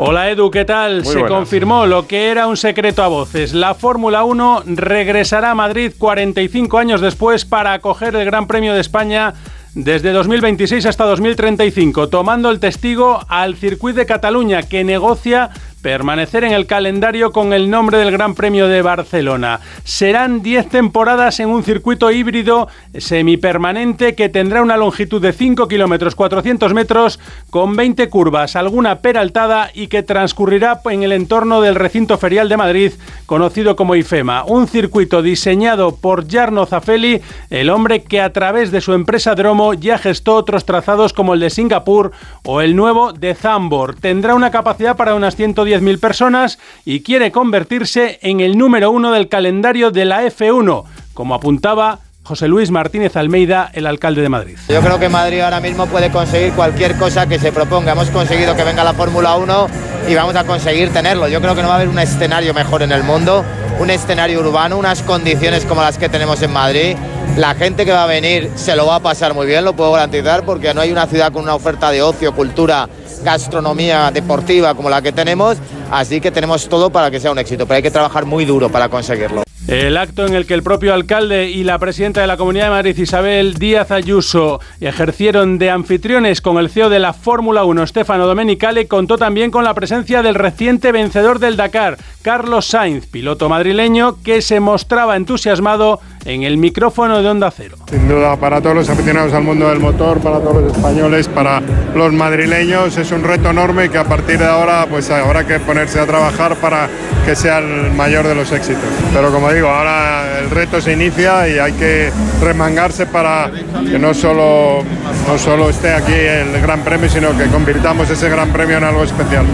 Hola 0.00 0.30
Edu, 0.30 0.50
¿qué 0.50 0.64
tal? 0.64 0.96
Muy 1.02 1.04
Se 1.06 1.12
buenas. 1.18 1.30
confirmó 1.30 1.86
lo 1.86 2.06
que 2.06 2.28
era 2.30 2.46
un 2.46 2.56
secreto 2.56 3.02
a 3.02 3.08
voces. 3.08 3.52
La 3.52 3.74
Fórmula 3.74 4.22
1 4.24 4.62
regresará 4.66 5.50
a 5.50 5.54
Madrid 5.56 5.92
45 5.98 6.78
años 6.78 7.00
después 7.00 7.44
para 7.44 7.72
acoger 7.72 8.14
el 8.14 8.24
Gran 8.24 8.46
Premio 8.46 8.74
de 8.74 8.80
España 8.80 9.34
desde 9.74 10.12
2026 10.12 10.86
hasta 10.86 11.04
2035, 11.04 12.08
tomando 12.08 12.50
el 12.50 12.60
testigo 12.60 13.20
al 13.28 13.56
Circuit 13.56 13.96
de 13.96 14.06
Cataluña 14.06 14.62
que 14.62 14.84
negocia 14.84 15.50
permanecer 15.82 16.44
en 16.44 16.52
el 16.52 16.66
calendario 16.66 17.32
con 17.32 17.52
el 17.52 17.70
nombre 17.70 17.98
del 17.98 18.10
Gran 18.10 18.34
Premio 18.34 18.68
de 18.68 18.82
Barcelona. 18.82 19.60
Serán 19.84 20.42
10 20.42 20.68
temporadas 20.68 21.40
en 21.40 21.48
un 21.48 21.62
circuito 21.62 22.10
híbrido 22.10 22.68
semipermanente 22.96 24.14
que 24.14 24.28
tendrá 24.28 24.62
una 24.62 24.76
longitud 24.76 25.22
de 25.22 25.32
5 25.32 25.68
kilómetros 25.68 26.14
400 26.14 26.74
metros 26.74 27.20
con 27.50 27.76
20 27.76 28.08
curvas, 28.08 28.56
alguna 28.56 28.96
peraltada 29.00 29.70
y 29.72 29.86
que 29.86 30.02
transcurrirá 30.02 30.80
en 30.90 31.02
el 31.02 31.12
entorno 31.12 31.60
del 31.60 31.74
recinto 31.74 32.18
ferial 32.18 32.48
de 32.48 32.56
Madrid 32.56 32.92
conocido 33.26 33.76
como 33.76 33.94
IFEMA. 33.94 34.44
Un 34.44 34.66
circuito 34.68 35.22
diseñado 35.22 35.96
por 35.96 36.28
Jarno 36.28 36.66
Zafeli, 36.66 37.20
el 37.50 37.70
hombre 37.70 38.02
que 38.02 38.20
a 38.20 38.32
través 38.32 38.70
de 38.70 38.80
su 38.80 38.94
empresa 38.94 39.34
Dromo 39.34 39.74
ya 39.74 39.98
gestó 39.98 40.34
otros 40.34 40.64
trazados 40.64 41.12
como 41.12 41.34
el 41.34 41.40
de 41.40 41.50
Singapur 41.50 42.12
o 42.44 42.60
el 42.62 42.74
nuevo 42.74 43.12
de 43.12 43.34
Zambor. 43.34 43.96
Tendrá 43.96 44.34
una 44.34 44.50
capacidad 44.50 44.96
para 44.96 45.14
unas 45.14 45.36
110 45.36 45.67
110.000 45.68 46.00
personas 46.00 46.58
y 46.84 47.00
quiere 47.00 47.30
convertirse 47.32 48.18
en 48.22 48.40
el 48.40 48.56
número 48.56 48.90
uno 48.90 49.12
del 49.12 49.28
calendario 49.28 49.90
de 49.90 50.04
la 50.04 50.24
F1, 50.24 50.84
como 51.14 51.34
apuntaba 51.34 52.00
José 52.28 52.46
Luis 52.46 52.70
Martínez 52.70 53.16
Almeida, 53.16 53.70
el 53.72 53.86
alcalde 53.86 54.20
de 54.20 54.28
Madrid. 54.28 54.58
Yo 54.68 54.82
creo 54.82 54.98
que 54.98 55.08
Madrid 55.08 55.40
ahora 55.40 55.60
mismo 55.60 55.86
puede 55.86 56.10
conseguir 56.10 56.52
cualquier 56.52 56.96
cosa 56.96 57.26
que 57.26 57.38
se 57.38 57.52
proponga. 57.52 57.92
Hemos 57.92 58.10
conseguido 58.10 58.54
que 58.54 58.64
venga 58.64 58.84
la 58.84 58.92
Fórmula 58.92 59.34
1 59.36 59.66
y 60.08 60.14
vamos 60.14 60.36
a 60.36 60.44
conseguir 60.44 60.90
tenerlo. 60.90 61.26
Yo 61.28 61.40
creo 61.40 61.54
que 61.54 61.62
no 61.62 61.68
va 61.68 61.74
a 61.74 61.76
haber 61.78 61.88
un 61.88 61.98
escenario 61.98 62.52
mejor 62.52 62.82
en 62.82 62.92
el 62.92 63.02
mundo, 63.02 63.46
un 63.78 63.88
escenario 63.88 64.40
urbano, 64.40 64.76
unas 64.76 65.02
condiciones 65.02 65.64
como 65.64 65.80
las 65.80 65.96
que 65.96 66.10
tenemos 66.10 66.42
en 66.42 66.52
Madrid. 66.52 66.96
La 67.38 67.54
gente 67.54 67.84
que 67.84 67.92
va 67.92 68.02
a 68.02 68.06
venir 68.08 68.50
se 68.56 68.74
lo 68.74 68.86
va 68.86 68.96
a 68.96 69.00
pasar 69.00 69.32
muy 69.32 69.46
bien, 69.46 69.64
lo 69.64 69.72
puedo 69.72 69.92
garantizar, 69.92 70.44
porque 70.44 70.74
no 70.74 70.80
hay 70.80 70.90
una 70.90 71.06
ciudad 71.06 71.32
con 71.32 71.44
una 71.44 71.54
oferta 71.54 71.92
de 71.92 72.02
ocio, 72.02 72.34
cultura, 72.34 72.88
gastronomía 73.22 74.10
deportiva 74.10 74.74
como 74.74 74.90
la 74.90 75.00
que 75.02 75.12
tenemos, 75.12 75.56
así 75.88 76.20
que 76.20 76.32
tenemos 76.32 76.68
todo 76.68 76.90
para 76.90 77.12
que 77.12 77.20
sea 77.20 77.30
un 77.30 77.38
éxito, 77.38 77.64
pero 77.64 77.76
hay 77.76 77.82
que 77.84 77.92
trabajar 77.92 78.24
muy 78.24 78.44
duro 78.44 78.70
para 78.70 78.88
conseguirlo. 78.88 79.44
El 79.68 79.98
acto 79.98 80.26
en 80.26 80.34
el 80.34 80.46
que 80.46 80.54
el 80.54 80.62
propio 80.62 80.94
alcalde 80.94 81.50
y 81.50 81.62
la 81.62 81.78
presidenta 81.78 82.22
de 82.22 82.26
la 82.26 82.38
Comunidad 82.38 82.64
de 82.64 82.70
Madrid, 82.70 82.96
Isabel 82.96 83.54
Díaz 83.54 83.90
Ayuso, 83.90 84.60
ejercieron 84.80 85.58
de 85.58 85.70
anfitriones 85.70 86.40
con 86.40 86.56
el 86.56 86.70
CEO 86.70 86.88
de 86.88 86.98
la 86.98 87.12
Fórmula 87.12 87.64
1, 87.64 87.86
Stefano 87.86 88.26
Domenicali, 88.26 88.86
contó 88.86 89.18
también 89.18 89.50
con 89.50 89.64
la 89.64 89.74
presencia 89.74 90.22
del 90.22 90.36
reciente 90.36 90.90
vencedor 90.90 91.38
del 91.38 91.56
Dakar, 91.56 91.98
Carlos 92.22 92.66
Sainz, 92.66 93.06
piloto 93.06 93.50
madrileño, 93.50 94.22
que 94.22 94.40
se 94.40 94.58
mostraba 94.58 95.16
entusiasmado 95.16 96.00
en 96.24 96.42
el 96.42 96.56
micrófono 96.56 97.22
de 97.22 97.28
Onda 97.28 97.50
Cero. 97.50 97.76
Sin 97.88 98.08
duda, 98.08 98.36
para 98.36 98.60
todos 98.60 98.76
los 98.76 98.90
aficionados 98.90 99.32
al 99.32 99.42
mundo 99.42 99.68
del 99.68 99.80
motor, 99.80 100.18
para 100.20 100.38
todos 100.40 100.62
los 100.62 100.76
españoles, 100.76 101.28
para 101.28 101.60
los 101.94 102.12
madrileños, 102.12 102.96
es 102.96 103.10
un 103.12 103.22
reto 103.22 103.50
enorme 103.50 103.88
que 103.88 103.98
a 103.98 104.04
partir 104.04 104.38
de 104.38 104.46
ahora 104.46 104.86
pues 104.88 105.10
habrá 105.10 105.46
que 105.46 105.58
ponerse 105.60 106.00
a 106.00 106.06
trabajar 106.06 106.56
para 106.56 106.88
que 107.24 107.34
sea 107.34 107.58
el 107.58 107.92
mayor 107.92 108.26
de 108.26 108.34
los 108.34 108.52
éxitos. 108.52 108.84
Pero 109.12 109.30
como 109.32 109.52
digo, 109.52 109.68
ahora 109.68 110.38
el 110.40 110.50
reto 110.50 110.80
se 110.80 110.92
inicia 110.92 111.48
y 111.48 111.58
hay 111.58 111.72
que 111.72 112.10
remangarse 112.42 113.06
para 113.06 113.50
que 113.88 113.98
no 113.98 114.14
solo, 114.14 114.82
no 115.26 115.38
solo 115.38 115.70
esté 115.70 115.92
aquí 115.92 116.12
el 116.12 116.60
Gran 116.60 116.82
Premio, 116.82 117.08
sino 117.08 117.36
que 117.36 117.46
convirtamos 117.46 118.08
ese 118.10 118.28
Gran 118.28 118.50
Premio 118.50 118.78
en 118.78 118.84
algo 118.84 119.04
especial. 119.04 119.46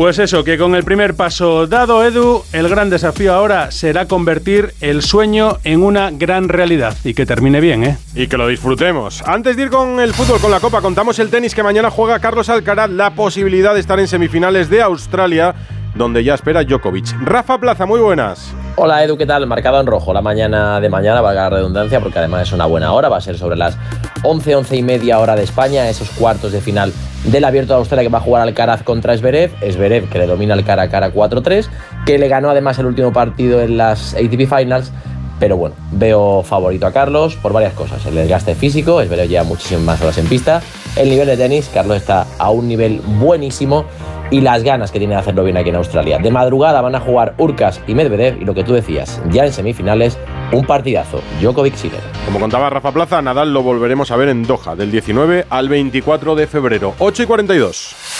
Pues 0.00 0.18
eso, 0.18 0.44
que 0.44 0.56
con 0.56 0.74
el 0.74 0.82
primer 0.82 1.14
paso 1.14 1.66
dado, 1.66 2.02
Edu, 2.02 2.42
el 2.54 2.70
gran 2.70 2.88
desafío 2.88 3.34
ahora 3.34 3.70
será 3.70 4.08
convertir 4.08 4.72
el 4.80 5.02
sueño 5.02 5.58
en 5.62 5.82
una 5.82 6.10
gran 6.10 6.48
realidad 6.48 6.96
y 7.04 7.12
que 7.12 7.26
termine 7.26 7.60
bien, 7.60 7.84
¿eh? 7.84 7.98
Y 8.14 8.26
que 8.26 8.38
lo 8.38 8.48
disfrutemos. 8.48 9.22
Antes 9.26 9.58
de 9.58 9.64
ir 9.64 9.68
con 9.68 10.00
el 10.00 10.14
fútbol, 10.14 10.40
con 10.40 10.50
la 10.50 10.58
Copa, 10.58 10.80
contamos 10.80 11.18
el 11.18 11.28
tenis 11.28 11.54
que 11.54 11.62
mañana 11.62 11.90
juega 11.90 12.18
Carlos 12.18 12.48
Alcaraz, 12.48 12.88
la 12.88 13.10
posibilidad 13.14 13.74
de 13.74 13.80
estar 13.80 14.00
en 14.00 14.08
semifinales 14.08 14.70
de 14.70 14.80
Australia, 14.80 15.54
donde 15.94 16.24
ya 16.24 16.34
espera 16.34 16.62
Djokovic. 16.62 17.12
Rafa 17.22 17.58
Plaza, 17.58 17.86
muy 17.86 18.00
buenas. 18.00 18.52
Hola 18.76 19.04
Edu, 19.04 19.16
¿qué 19.16 19.26
tal? 19.26 19.46
Marcado 19.46 19.80
en 19.80 19.86
rojo 19.86 20.12
la 20.12 20.22
mañana 20.22 20.80
de 20.80 20.88
mañana, 20.88 21.20
valga 21.20 21.42
la 21.42 21.50
redundancia, 21.50 22.00
porque 22.00 22.18
además 22.18 22.42
es 22.42 22.52
una 22.52 22.66
buena 22.66 22.92
hora, 22.92 23.08
va 23.08 23.18
a 23.18 23.20
ser 23.20 23.36
sobre 23.36 23.56
las 23.56 23.76
11, 24.22 24.56
11 24.56 24.76
y 24.76 24.82
media 24.82 25.18
hora 25.18 25.36
de 25.36 25.42
España, 25.42 25.88
esos 25.88 26.10
cuartos 26.10 26.52
de 26.52 26.60
final 26.60 26.92
del 27.24 27.44
Abierto 27.44 27.74
de 27.74 27.80
Australia 27.80 28.04
que 28.04 28.12
va 28.12 28.18
a 28.18 28.22
jugar 28.22 28.42
Alcaraz 28.42 28.82
contra 28.82 29.12
Esberev, 29.12 29.52
Esberev 29.60 30.08
que 30.08 30.18
le 30.18 30.26
domina 30.26 30.54
el 30.54 30.64
cara 30.64 30.82
a 30.82 30.88
cara 30.88 31.12
4-3, 31.12 31.68
que 32.06 32.18
le 32.18 32.28
ganó 32.28 32.50
además 32.50 32.78
el 32.78 32.86
último 32.86 33.12
partido 33.12 33.60
en 33.60 33.76
las 33.76 34.14
ATP 34.14 34.48
Finals, 34.48 34.92
pero 35.38 35.56
bueno, 35.56 35.74
veo 35.92 36.42
favorito 36.42 36.86
a 36.86 36.92
Carlos 36.92 37.34
por 37.36 37.52
varias 37.52 37.72
cosas. 37.74 38.04
El 38.06 38.14
desgaste 38.14 38.54
físico, 38.54 39.00
Esberev 39.00 39.28
lleva 39.28 39.44
muchísimas 39.44 40.00
horas 40.00 40.18
en 40.18 40.26
pista. 40.26 40.62
El 40.96 41.08
nivel 41.08 41.26
de 41.26 41.36
tenis, 41.36 41.70
Carlos 41.72 41.96
está 41.96 42.26
a 42.38 42.50
un 42.50 42.68
nivel 42.68 43.00
buenísimo 43.18 43.84
y 44.30 44.40
las 44.40 44.62
ganas 44.62 44.90
que 44.90 44.98
tiene 44.98 45.14
de 45.14 45.20
hacerlo 45.20 45.44
bien 45.44 45.56
aquí 45.56 45.70
en 45.70 45.76
Australia. 45.76 46.18
De 46.18 46.30
madrugada 46.30 46.80
van 46.80 46.94
a 46.94 47.00
jugar 47.00 47.34
Urcas 47.38 47.80
y 47.86 47.94
Medvedev 47.94 48.40
y 48.40 48.44
lo 48.44 48.54
que 48.54 48.64
tú 48.64 48.72
decías, 48.72 49.20
ya 49.30 49.44
en 49.44 49.52
semifinales, 49.52 50.18
un 50.52 50.64
partidazo, 50.64 51.20
Djokovic 51.40 51.74
Sinner. 51.74 52.00
Como 52.24 52.40
contaba 52.40 52.70
Rafa 52.70 52.92
Plaza, 52.92 53.22
Nadal 53.22 53.52
lo 53.52 53.62
volveremos 53.62 54.10
a 54.10 54.16
ver 54.16 54.28
en 54.28 54.44
Doha, 54.44 54.76
del 54.76 54.90
19 54.90 55.46
al 55.50 55.68
24 55.68 56.34
de 56.34 56.46
febrero, 56.46 56.94
8 56.98 57.22
y 57.22 57.26
42. 57.26 58.19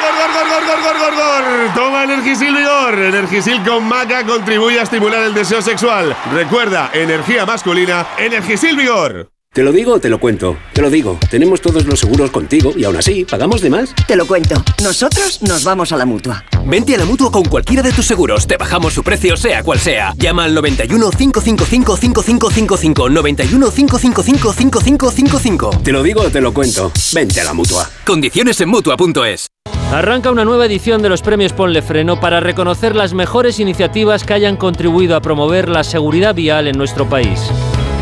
Toma 1.75 2.03
Energisil 2.03 2.55
Vigor. 2.55 2.99
Energisil 2.99 3.63
con 3.63 3.87
maca 3.87 4.25
contribuye 4.25 4.79
a 4.79 4.83
estimular 4.83 5.23
el 5.23 5.33
deseo 5.33 5.61
sexual. 5.61 6.15
Recuerda, 6.33 6.91
energía 6.93 7.45
masculina, 7.45 8.07
Energisil 8.17 8.75
Vigor. 8.75 9.29
¿Te 9.53 9.63
lo 9.63 9.73
digo 9.73 9.95
o 9.95 9.99
te 9.99 10.07
lo 10.07 10.17
cuento? 10.17 10.57
Te 10.71 10.81
lo 10.81 10.89
digo. 10.89 11.19
Tenemos 11.29 11.59
todos 11.59 11.85
los 11.85 11.99
seguros 11.99 12.31
contigo 12.31 12.71
y 12.73 12.85
aún 12.85 12.95
así, 12.95 13.25
¿pagamos 13.25 13.59
de 13.59 13.69
más? 13.69 13.93
Te 14.07 14.15
lo 14.15 14.25
cuento. 14.25 14.63
Nosotros 14.81 15.41
nos 15.41 15.65
vamos 15.65 15.91
a 15.91 15.97
la 15.97 16.05
mutua. 16.05 16.45
Vente 16.65 16.95
a 16.95 16.97
la 16.97 17.03
mutua 17.03 17.29
con 17.29 17.43
cualquiera 17.43 17.83
de 17.83 17.91
tus 17.91 18.05
seguros. 18.05 18.47
Te 18.47 18.55
bajamos 18.55 18.93
su 18.93 19.03
precio, 19.03 19.35
sea 19.35 19.61
cual 19.61 19.79
sea. 19.79 20.13
Llama 20.15 20.45
al 20.45 20.53
91 20.53 21.11
555 21.11 21.97
5555. 21.97 23.09
91 23.09 23.71
555 23.71 24.53
5555. 24.53 25.81
Te 25.83 25.91
lo 25.91 26.01
digo 26.01 26.21
o 26.21 26.29
te 26.29 26.39
lo 26.39 26.53
cuento. 26.53 26.89
Vente 27.11 27.41
a 27.41 27.43
la 27.43 27.53
mutua. 27.53 27.89
Condiciones 28.05 28.61
en 28.61 28.69
mutua.es. 28.69 29.50
Arranca 29.91 30.31
una 30.31 30.45
nueva 30.45 30.67
edición 30.67 31.01
de 31.01 31.09
los 31.09 31.21
premios 31.21 31.51
Ponle 31.51 31.81
Freno 31.81 32.17
para 32.17 32.39
reconocer 32.39 32.95
las 32.95 33.13
mejores 33.13 33.59
iniciativas 33.59 34.23
que 34.23 34.33
hayan 34.33 34.55
contribuido 34.55 35.17
a 35.17 35.21
promover 35.21 35.67
la 35.67 35.83
seguridad 35.83 36.33
vial 36.33 36.69
en 36.69 36.77
nuestro 36.77 37.09
país. 37.09 37.51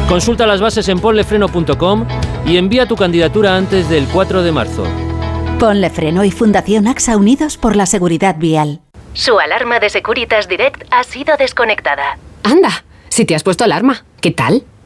Consulta 0.07 0.45
las 0.45 0.61
bases 0.61 0.87
en 0.87 0.99
ponlefreno.com 0.99 2.05
y 2.45 2.57
envía 2.57 2.85
tu 2.85 2.95
candidatura 2.95 3.57
antes 3.57 3.89
del 3.89 4.05
4 4.05 4.43
de 4.43 4.51
marzo. 4.51 4.83
Ponle 5.57 5.89
Freno 5.89 6.23
y 6.23 6.29
Fundación 6.29 6.87
AXA 6.87 7.17
Unidos 7.17 7.57
por 7.57 7.75
la 7.75 7.87
Seguridad 7.87 8.35
Vial. 8.37 8.81
Su 9.13 9.39
alarma 9.39 9.79
de 9.79 9.89
Securitas 9.89 10.47
Direct 10.47 10.83
ha 10.91 11.03
sido 11.03 11.37
desconectada. 11.37 12.19
Anda, 12.43 12.83
si 13.09 13.25
te 13.25 13.33
has 13.33 13.41
puesto 13.41 13.63
alarma, 13.63 14.05
¿qué 14.21 14.29
tal? 14.29 14.63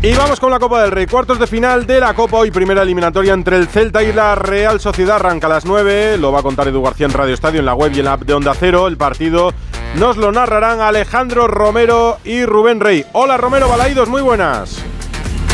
Y 0.00 0.14
vamos 0.14 0.38
con 0.38 0.52
la 0.52 0.60
Copa 0.60 0.82
del 0.82 0.92
Rey. 0.92 1.06
Cuartos 1.06 1.40
de 1.40 1.48
final 1.48 1.84
de 1.84 1.98
la 1.98 2.14
Copa. 2.14 2.36
Hoy 2.36 2.52
primera 2.52 2.82
eliminatoria 2.82 3.34
entre 3.34 3.56
el 3.56 3.66
Celta 3.66 4.00
y 4.00 4.12
la 4.12 4.36
Real 4.36 4.78
Sociedad. 4.78 5.16
Arranca 5.16 5.48
a 5.48 5.50
las 5.50 5.64
9. 5.64 6.18
Lo 6.18 6.30
va 6.30 6.38
a 6.38 6.42
contar 6.44 6.68
Edu 6.68 6.80
García 6.80 7.06
en 7.06 7.12
Radio 7.12 7.34
Estadio, 7.34 7.58
en 7.58 7.66
la 7.66 7.74
web 7.74 7.90
y 7.92 7.98
en 7.98 8.04
la 8.04 8.12
app 8.12 8.22
de 8.22 8.32
Onda 8.32 8.54
Cero. 8.54 8.86
El 8.86 8.96
partido 8.96 9.52
nos 9.96 10.16
lo 10.16 10.30
narrarán 10.30 10.80
Alejandro 10.80 11.48
Romero 11.48 12.18
y 12.24 12.44
Rubén 12.44 12.78
Rey. 12.78 13.04
Hola 13.12 13.36
Romero 13.38 13.68
Balaídos, 13.68 14.08
muy 14.08 14.22
buenas. 14.22 14.76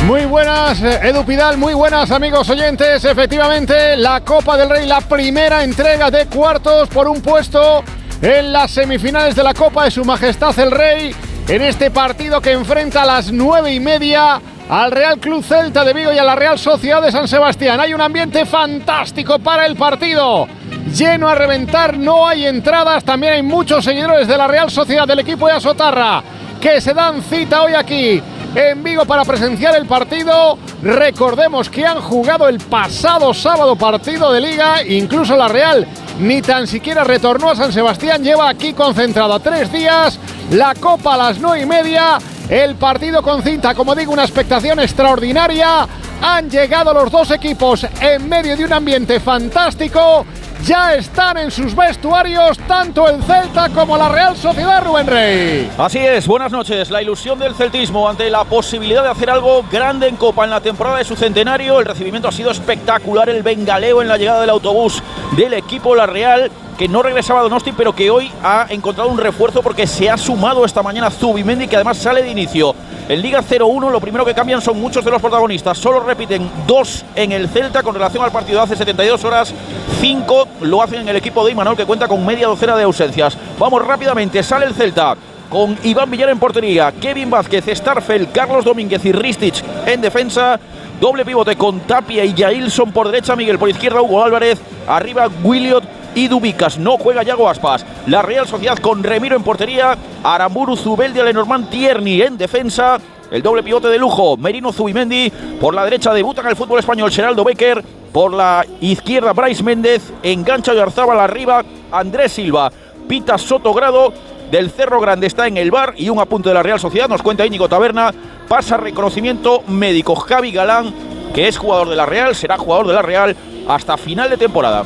Muy 0.04 0.26
buenas, 0.26 0.82
eh, 0.82 1.00
Edu 1.02 1.24
Pidal, 1.24 1.56
muy 1.56 1.72
buenas 1.72 2.10
amigos 2.10 2.50
oyentes. 2.50 3.02
Efectivamente, 3.06 3.96
la 3.96 4.20
Copa 4.20 4.58
del 4.58 4.68
Rey, 4.68 4.86
la 4.86 5.00
primera 5.00 5.64
entrega 5.64 6.10
de 6.10 6.26
cuartos 6.26 6.90
por 6.90 7.08
un 7.08 7.22
puesto 7.22 7.82
en 8.20 8.52
las 8.52 8.72
semifinales 8.72 9.34
de 9.34 9.42
la 9.42 9.54
Copa 9.54 9.84
de 9.84 9.90
Su 9.90 10.04
Majestad 10.04 10.58
el 10.58 10.70
Rey. 10.70 11.14
En 11.46 11.60
este 11.60 11.90
partido 11.90 12.40
que 12.40 12.52
enfrenta 12.52 13.02
a 13.02 13.06
las 13.06 13.30
nueve 13.30 13.72
y 13.74 13.78
media 13.78 14.40
al 14.66 14.90
Real 14.90 15.18
Club 15.18 15.44
Celta 15.44 15.84
de 15.84 15.92
Vigo 15.92 16.10
y 16.10 16.16
a 16.16 16.24
la 16.24 16.34
Real 16.34 16.58
Sociedad 16.58 17.02
de 17.02 17.12
San 17.12 17.28
Sebastián. 17.28 17.78
Hay 17.80 17.92
un 17.92 18.00
ambiente 18.00 18.46
fantástico 18.46 19.38
para 19.38 19.66
el 19.66 19.76
partido. 19.76 20.48
Lleno 20.96 21.28
a 21.28 21.34
reventar, 21.34 21.98
no 21.98 22.26
hay 22.26 22.46
entradas. 22.46 23.04
También 23.04 23.34
hay 23.34 23.42
muchos 23.42 23.84
seguidores 23.84 24.26
de 24.26 24.38
la 24.38 24.46
Real 24.46 24.70
Sociedad 24.70 25.06
del 25.06 25.18
equipo 25.18 25.46
de 25.46 25.52
Asotarra 25.52 26.22
que 26.58 26.80
se 26.80 26.94
dan 26.94 27.22
cita 27.22 27.62
hoy 27.62 27.74
aquí 27.74 28.22
en 28.54 28.82
Vigo 28.82 29.04
para 29.04 29.26
presenciar 29.26 29.76
el 29.76 29.84
partido. 29.84 30.58
Recordemos 30.82 31.68
que 31.68 31.84
han 31.84 32.00
jugado 32.00 32.48
el 32.48 32.58
pasado 32.58 33.34
sábado 33.34 33.76
partido 33.76 34.32
de 34.32 34.40
liga, 34.40 34.82
incluso 34.82 35.36
la 35.36 35.48
Real 35.48 35.86
ni 36.20 36.40
tan 36.40 36.66
siquiera 36.66 37.04
retornó 37.04 37.50
a 37.50 37.56
San 37.56 37.72
Sebastián, 37.72 38.22
lleva 38.22 38.48
aquí 38.48 38.72
concentrado 38.72 39.38
tres 39.40 39.72
días, 39.72 40.18
la 40.50 40.74
Copa 40.74 41.14
a 41.14 41.16
las 41.16 41.38
nueve 41.38 41.62
y 41.62 41.66
media, 41.66 42.18
el 42.48 42.74
partido 42.76 43.22
con 43.22 43.42
cinta, 43.42 43.74
como 43.74 43.94
digo, 43.94 44.12
una 44.12 44.24
expectación 44.24 44.80
extraordinaria. 44.80 45.86
Han 46.22 46.48
llegado 46.48 46.94
los 46.94 47.10
dos 47.10 47.30
equipos 47.30 47.86
en 48.00 48.28
medio 48.28 48.56
de 48.56 48.64
un 48.64 48.72
ambiente 48.72 49.20
fantástico. 49.20 50.24
Ya 50.66 50.94
están 50.94 51.36
en 51.36 51.50
sus 51.50 51.76
vestuarios 51.76 52.56
tanto 52.66 53.06
el 53.06 53.22
Celta 53.22 53.68
como 53.68 53.98
la 53.98 54.08
Real 54.08 54.34
Sociedad 54.34 54.82
Rubén 54.82 55.06
Rey. 55.06 55.70
Así 55.76 55.98
es, 55.98 56.26
buenas 56.26 56.52
noches. 56.52 56.90
La 56.90 57.02
ilusión 57.02 57.38
del 57.38 57.54
celtismo 57.54 58.08
ante 58.08 58.30
la 58.30 58.44
posibilidad 58.44 59.02
de 59.02 59.10
hacer 59.10 59.28
algo 59.28 59.62
grande 59.70 60.08
en 60.08 60.16
Copa 60.16 60.44
en 60.44 60.50
la 60.50 60.62
temporada 60.62 60.96
de 60.96 61.04
su 61.04 61.16
centenario. 61.16 61.80
El 61.80 61.84
recibimiento 61.84 62.28
ha 62.28 62.32
sido 62.32 62.50
espectacular, 62.50 63.28
el 63.28 63.42
bengaleo 63.42 64.00
en 64.00 64.08
la 64.08 64.16
llegada 64.16 64.40
del 64.40 64.48
autobús 64.48 65.02
del 65.36 65.52
equipo 65.52 65.94
La 65.94 66.06
Real 66.06 66.50
que 66.78 66.88
no 66.88 67.02
regresaba 67.02 67.40
a 67.40 67.42
Donosti, 67.42 67.72
pero 67.72 67.94
que 67.94 68.10
hoy 68.10 68.30
ha 68.42 68.66
encontrado 68.70 69.10
un 69.10 69.18
refuerzo 69.18 69.62
porque 69.62 69.86
se 69.86 70.10
ha 70.10 70.16
sumado 70.16 70.64
esta 70.64 70.82
mañana 70.82 71.10
Zubimendi, 71.10 71.68
que 71.68 71.76
además 71.76 71.98
sale 71.98 72.22
de 72.22 72.30
inicio. 72.30 72.74
En 73.08 73.20
Liga 73.20 73.42
0-1 73.42 73.90
lo 73.90 74.00
primero 74.00 74.24
que 74.24 74.34
cambian 74.34 74.62
son 74.62 74.80
muchos 74.80 75.04
de 75.04 75.10
los 75.10 75.20
protagonistas. 75.20 75.76
Solo 75.78 76.00
repiten 76.00 76.50
dos 76.66 77.04
en 77.14 77.32
el 77.32 77.48
Celta 77.48 77.82
con 77.82 77.94
relación 77.94 78.24
al 78.24 78.32
partido 78.32 78.58
de 78.58 78.64
hace 78.64 78.76
72 78.76 79.24
horas. 79.24 79.54
Cinco 80.00 80.48
lo 80.60 80.82
hacen 80.82 81.00
en 81.00 81.08
el 81.08 81.16
equipo 81.16 81.44
de 81.44 81.52
Imanol, 81.52 81.76
que 81.76 81.86
cuenta 81.86 82.08
con 82.08 82.24
media 82.24 82.46
docena 82.46 82.76
de 82.76 82.84
ausencias. 82.84 83.36
Vamos 83.58 83.84
rápidamente, 83.86 84.42
sale 84.42 84.66
el 84.66 84.74
Celta 84.74 85.16
con 85.48 85.78
Iván 85.84 86.10
Villar 86.10 86.30
en 86.30 86.38
portería, 86.38 86.92
Kevin 86.92 87.30
Vázquez, 87.30 87.64
Starfel, 87.72 88.30
Carlos 88.32 88.64
Domínguez 88.64 89.04
y 89.04 89.12
Ristich 89.12 89.62
en 89.86 90.00
defensa. 90.00 90.58
Doble 91.00 91.24
pivote 91.24 91.56
con 91.56 91.80
Tapia 91.80 92.24
y 92.24 92.34
Jailson 92.34 92.92
por 92.92 93.08
derecha, 93.08 93.36
Miguel 93.36 93.58
por 93.58 93.68
izquierda, 93.68 94.00
Hugo 94.00 94.24
Álvarez. 94.24 94.60
Arriba 94.86 95.28
Williot 95.42 95.84
y 96.14 96.28
Dubicas. 96.28 96.78
No 96.78 96.96
juega 96.98 97.22
Yago 97.22 97.48
Aspas. 97.48 97.84
La 98.06 98.22
Real 98.22 98.46
Sociedad 98.46 98.78
con 98.78 99.02
Remiro 99.02 99.36
en 99.36 99.42
portería. 99.42 99.96
Aramburu, 100.22 100.76
Zubeldia, 100.76 101.24
Lenormand, 101.24 101.68
Tierney 101.68 102.22
en 102.22 102.38
defensa. 102.38 102.98
El 103.30 103.42
doble 103.42 103.62
pivote 103.62 103.88
de 103.88 103.98
lujo, 103.98 104.36
Merino 104.36 104.72
Zubimendi. 104.72 105.30
Por 105.60 105.74
la 105.74 105.84
derecha 105.84 106.12
debutan 106.12 106.46
el 106.46 106.56
fútbol 106.56 106.78
español 106.78 107.10
Geraldo 107.10 107.44
Becker. 107.44 107.82
Por 108.14 108.32
la 108.32 108.64
izquierda, 108.80 109.32
Bryce 109.32 109.64
Méndez. 109.64 110.12
Engancha 110.22 110.72
Yarzábal 110.72 111.18
arriba. 111.18 111.64
Andrés 111.90 112.30
Silva. 112.32 112.70
Pita 113.08 113.36
Sotogrado. 113.36 114.12
Del 114.52 114.70
Cerro 114.70 115.00
Grande 115.00 115.26
está 115.26 115.48
en 115.48 115.56
el 115.56 115.72
bar. 115.72 115.94
Y 115.96 116.10
un 116.10 116.20
apunte 116.20 116.48
de 116.48 116.54
la 116.54 116.62
Real 116.62 116.78
Sociedad. 116.78 117.08
Nos 117.08 117.22
cuenta 117.22 117.44
Íñigo 117.44 117.68
Taberna. 117.68 118.14
Pasa 118.46 118.76
reconocimiento 118.76 119.64
médico 119.66 120.14
Javi 120.14 120.52
Galán, 120.52 120.94
que 121.34 121.48
es 121.48 121.58
jugador 121.58 121.88
de 121.88 121.96
la 121.96 122.06
Real. 122.06 122.36
Será 122.36 122.56
jugador 122.56 122.86
de 122.86 122.92
la 122.92 123.02
Real 123.02 123.34
hasta 123.66 123.96
final 123.96 124.30
de 124.30 124.36
temporada. 124.36 124.84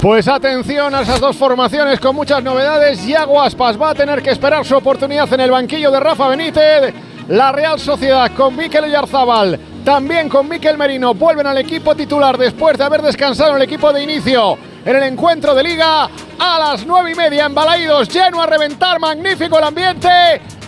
Pues 0.00 0.26
atención 0.26 0.94
a 0.94 1.02
esas 1.02 1.20
dos 1.20 1.36
formaciones 1.36 2.00
con 2.00 2.16
muchas 2.16 2.42
novedades. 2.42 3.06
Yago 3.06 3.42
Aspas 3.42 3.78
va 3.78 3.90
a 3.90 3.94
tener 3.94 4.22
que 4.22 4.30
esperar 4.30 4.64
su 4.64 4.74
oportunidad 4.74 5.30
en 5.34 5.40
el 5.40 5.50
banquillo 5.50 5.90
de 5.90 6.00
Rafa 6.00 6.28
Benítez. 6.28 6.94
La 7.28 7.52
Real 7.52 7.78
Sociedad 7.78 8.30
con 8.34 8.56
Miquel 8.56 8.90
Yarzábal, 8.90 9.60
también 9.84 10.28
con 10.28 10.48
Miquel 10.48 10.76
Merino, 10.76 11.14
vuelven 11.14 11.46
al 11.46 11.58
equipo 11.58 11.94
titular 11.94 12.36
después 12.36 12.76
de 12.76 12.84
haber 12.84 13.02
descansado 13.02 13.56
el 13.56 13.62
equipo 13.62 13.92
de 13.92 14.02
inicio 14.02 14.58
en 14.84 14.96
el 14.96 15.02
encuentro 15.02 15.54
de 15.54 15.62
liga 15.62 16.08
a 16.38 16.58
las 16.58 16.86
nueve 16.86 17.12
y 17.12 17.14
media 17.14 17.46
en 17.46 17.54
Balaídos, 17.54 18.08
lleno 18.08 18.42
a 18.42 18.46
reventar, 18.46 18.98
magnífico 18.98 19.58
el 19.58 19.64
ambiente, 19.64 20.08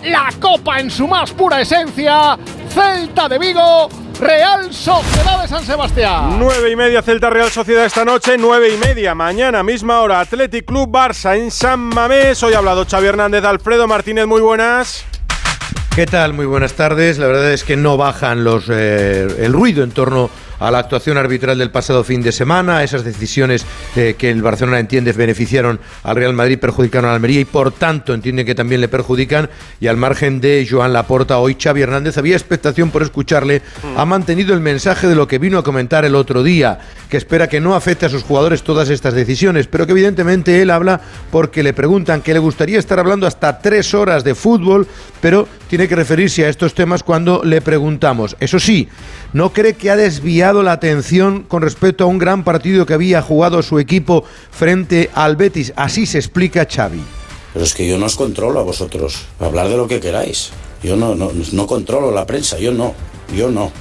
la 0.03 0.29
copa 0.39 0.79
en 0.79 0.91
su 0.91 1.07
más 1.07 1.31
pura 1.31 1.61
esencia, 1.61 2.37
Celta 2.69 3.27
de 3.27 3.39
Vigo, 3.39 3.89
Real 4.19 4.71
Sociedad 4.73 5.41
de 5.41 5.47
San 5.47 5.65
Sebastián. 5.65 6.37
Nueve 6.37 6.71
y 6.71 6.75
media 6.75 7.01
Celta 7.01 7.29
Real 7.29 7.49
Sociedad 7.49 7.85
esta 7.85 8.05
noche, 8.05 8.37
nueve 8.37 8.73
y 8.73 8.77
media 8.77 9.15
mañana 9.15 9.63
misma 9.63 10.01
hora 10.01 10.19
Athletic 10.19 10.65
Club 10.65 10.89
Barça 10.89 11.37
en 11.37 11.49
San 11.49 11.79
Mamés. 11.79 12.41
Hoy 12.43 12.53
ha 12.53 12.59
hablado 12.59 12.85
Xavi 12.85 13.07
Hernández, 13.07 13.43
Alfredo 13.43 13.87
Martínez, 13.87 14.27
muy 14.27 14.41
buenas. 14.41 15.05
¿Qué 15.95 16.07
tal? 16.07 16.33
Muy 16.33 16.47
buenas 16.47 16.73
tardes. 16.73 17.19
La 17.19 17.27
verdad 17.27 17.53
es 17.53 17.63
que 17.63 17.77
no 17.77 17.97
bajan 17.97 18.43
los 18.43 18.67
eh, 18.67 19.27
el 19.37 19.53
ruido 19.53 19.83
en 19.83 19.91
torno 19.91 20.31
a 20.63 20.71
la 20.71 20.79
actuación 20.79 21.17
arbitral 21.17 21.57
del 21.57 21.71
pasado 21.71 22.05
fin 22.05 22.21
de 22.21 22.31
semana, 22.31 22.83
esas 22.83 23.03
decisiones 23.03 23.65
eh, 23.97 24.15
que 24.17 24.29
el 24.29 24.41
Barcelona 24.41 24.79
entiende 24.79 25.11
beneficiaron 25.11 25.77
al 26.03 26.15
Real 26.15 26.31
Madrid, 26.31 26.57
perjudicaron 26.57 27.11
a 27.11 27.13
Almería 27.13 27.41
y 27.41 27.45
por 27.45 27.73
tanto 27.73 28.13
entienden 28.13 28.45
que 28.45 28.55
también 28.55 28.79
le 28.79 28.87
perjudican. 28.87 29.49
Y 29.81 29.87
al 29.87 29.97
margen 29.97 30.39
de 30.39 30.65
Joan 30.69 30.93
Laporta, 30.93 31.37
hoy 31.39 31.57
Xavi 31.61 31.81
Hernández 31.81 32.17
había 32.17 32.37
expectación 32.37 32.91
por 32.91 33.03
escucharle, 33.03 33.61
ha 33.97 34.05
mantenido 34.05 34.53
el 34.53 34.61
mensaje 34.61 35.07
de 35.07 35.15
lo 35.15 35.27
que 35.27 35.37
vino 35.37 35.57
a 35.57 35.63
comentar 35.63 36.05
el 36.05 36.15
otro 36.15 36.43
día, 36.43 36.79
que 37.09 37.17
espera 37.17 37.49
que 37.49 37.59
no 37.59 37.75
afecte 37.75 38.05
a 38.05 38.09
sus 38.09 38.23
jugadores 38.23 38.63
todas 38.63 38.89
estas 38.89 39.13
decisiones, 39.13 39.67
pero 39.67 39.85
que 39.85 39.91
evidentemente 39.91 40.61
él 40.61 40.69
habla 40.69 41.01
porque 41.29 41.61
le 41.61 41.73
preguntan 41.73 42.21
que 42.21 42.33
le 42.33 42.39
gustaría 42.39 42.79
estar 42.79 42.99
hablando 42.99 43.27
hasta 43.27 43.59
tres 43.59 43.93
horas 43.93 44.23
de 44.23 44.33
fútbol, 44.33 44.87
pero 45.19 45.45
tiene 45.67 45.89
que 45.89 45.95
referirse 45.95 46.45
a 46.45 46.49
estos 46.49 46.73
temas 46.73 47.03
cuando 47.03 47.41
le 47.43 47.59
preguntamos. 47.59 48.37
Eso 48.39 48.59
sí, 48.59 48.87
no 49.33 49.51
cree 49.51 49.73
que 49.73 49.89
ha 49.89 49.95
desviado 49.95 50.61
la 50.63 50.73
atención 50.73 51.43
con 51.43 51.63
respecto 51.63 52.03
a 52.03 52.07
un 52.07 52.19
gran 52.19 52.43
partido 52.43 52.85
que 52.85 52.93
había 52.93 53.21
jugado 53.21 53.61
su 53.63 53.79
equipo 53.79 54.23
frente 54.51 55.09
al 55.13 55.35
Betis. 55.35 55.73
Así 55.75 56.05
se 56.05 56.19
explica 56.19 56.67
Xavi. 56.69 57.01
Pero 57.53 57.65
es 57.65 57.73
que 57.73 57.87
yo 57.87 57.97
no 57.97 58.05
os 58.05 58.15
controlo 58.15 58.59
a 58.59 58.63
vosotros. 58.63 59.25
Hablar 59.39 59.69
de 59.69 59.77
lo 59.77 59.87
que 59.87 59.99
queráis. 59.99 60.51
Yo 60.83 60.95
no, 60.95 61.15
no, 61.15 61.67
controlo 61.67 62.11
la 62.11 62.25
prensa, 62.25 62.59
yo 62.59 62.71
no. 62.71 62.93
Yo 63.35 63.49
no. 63.49 63.71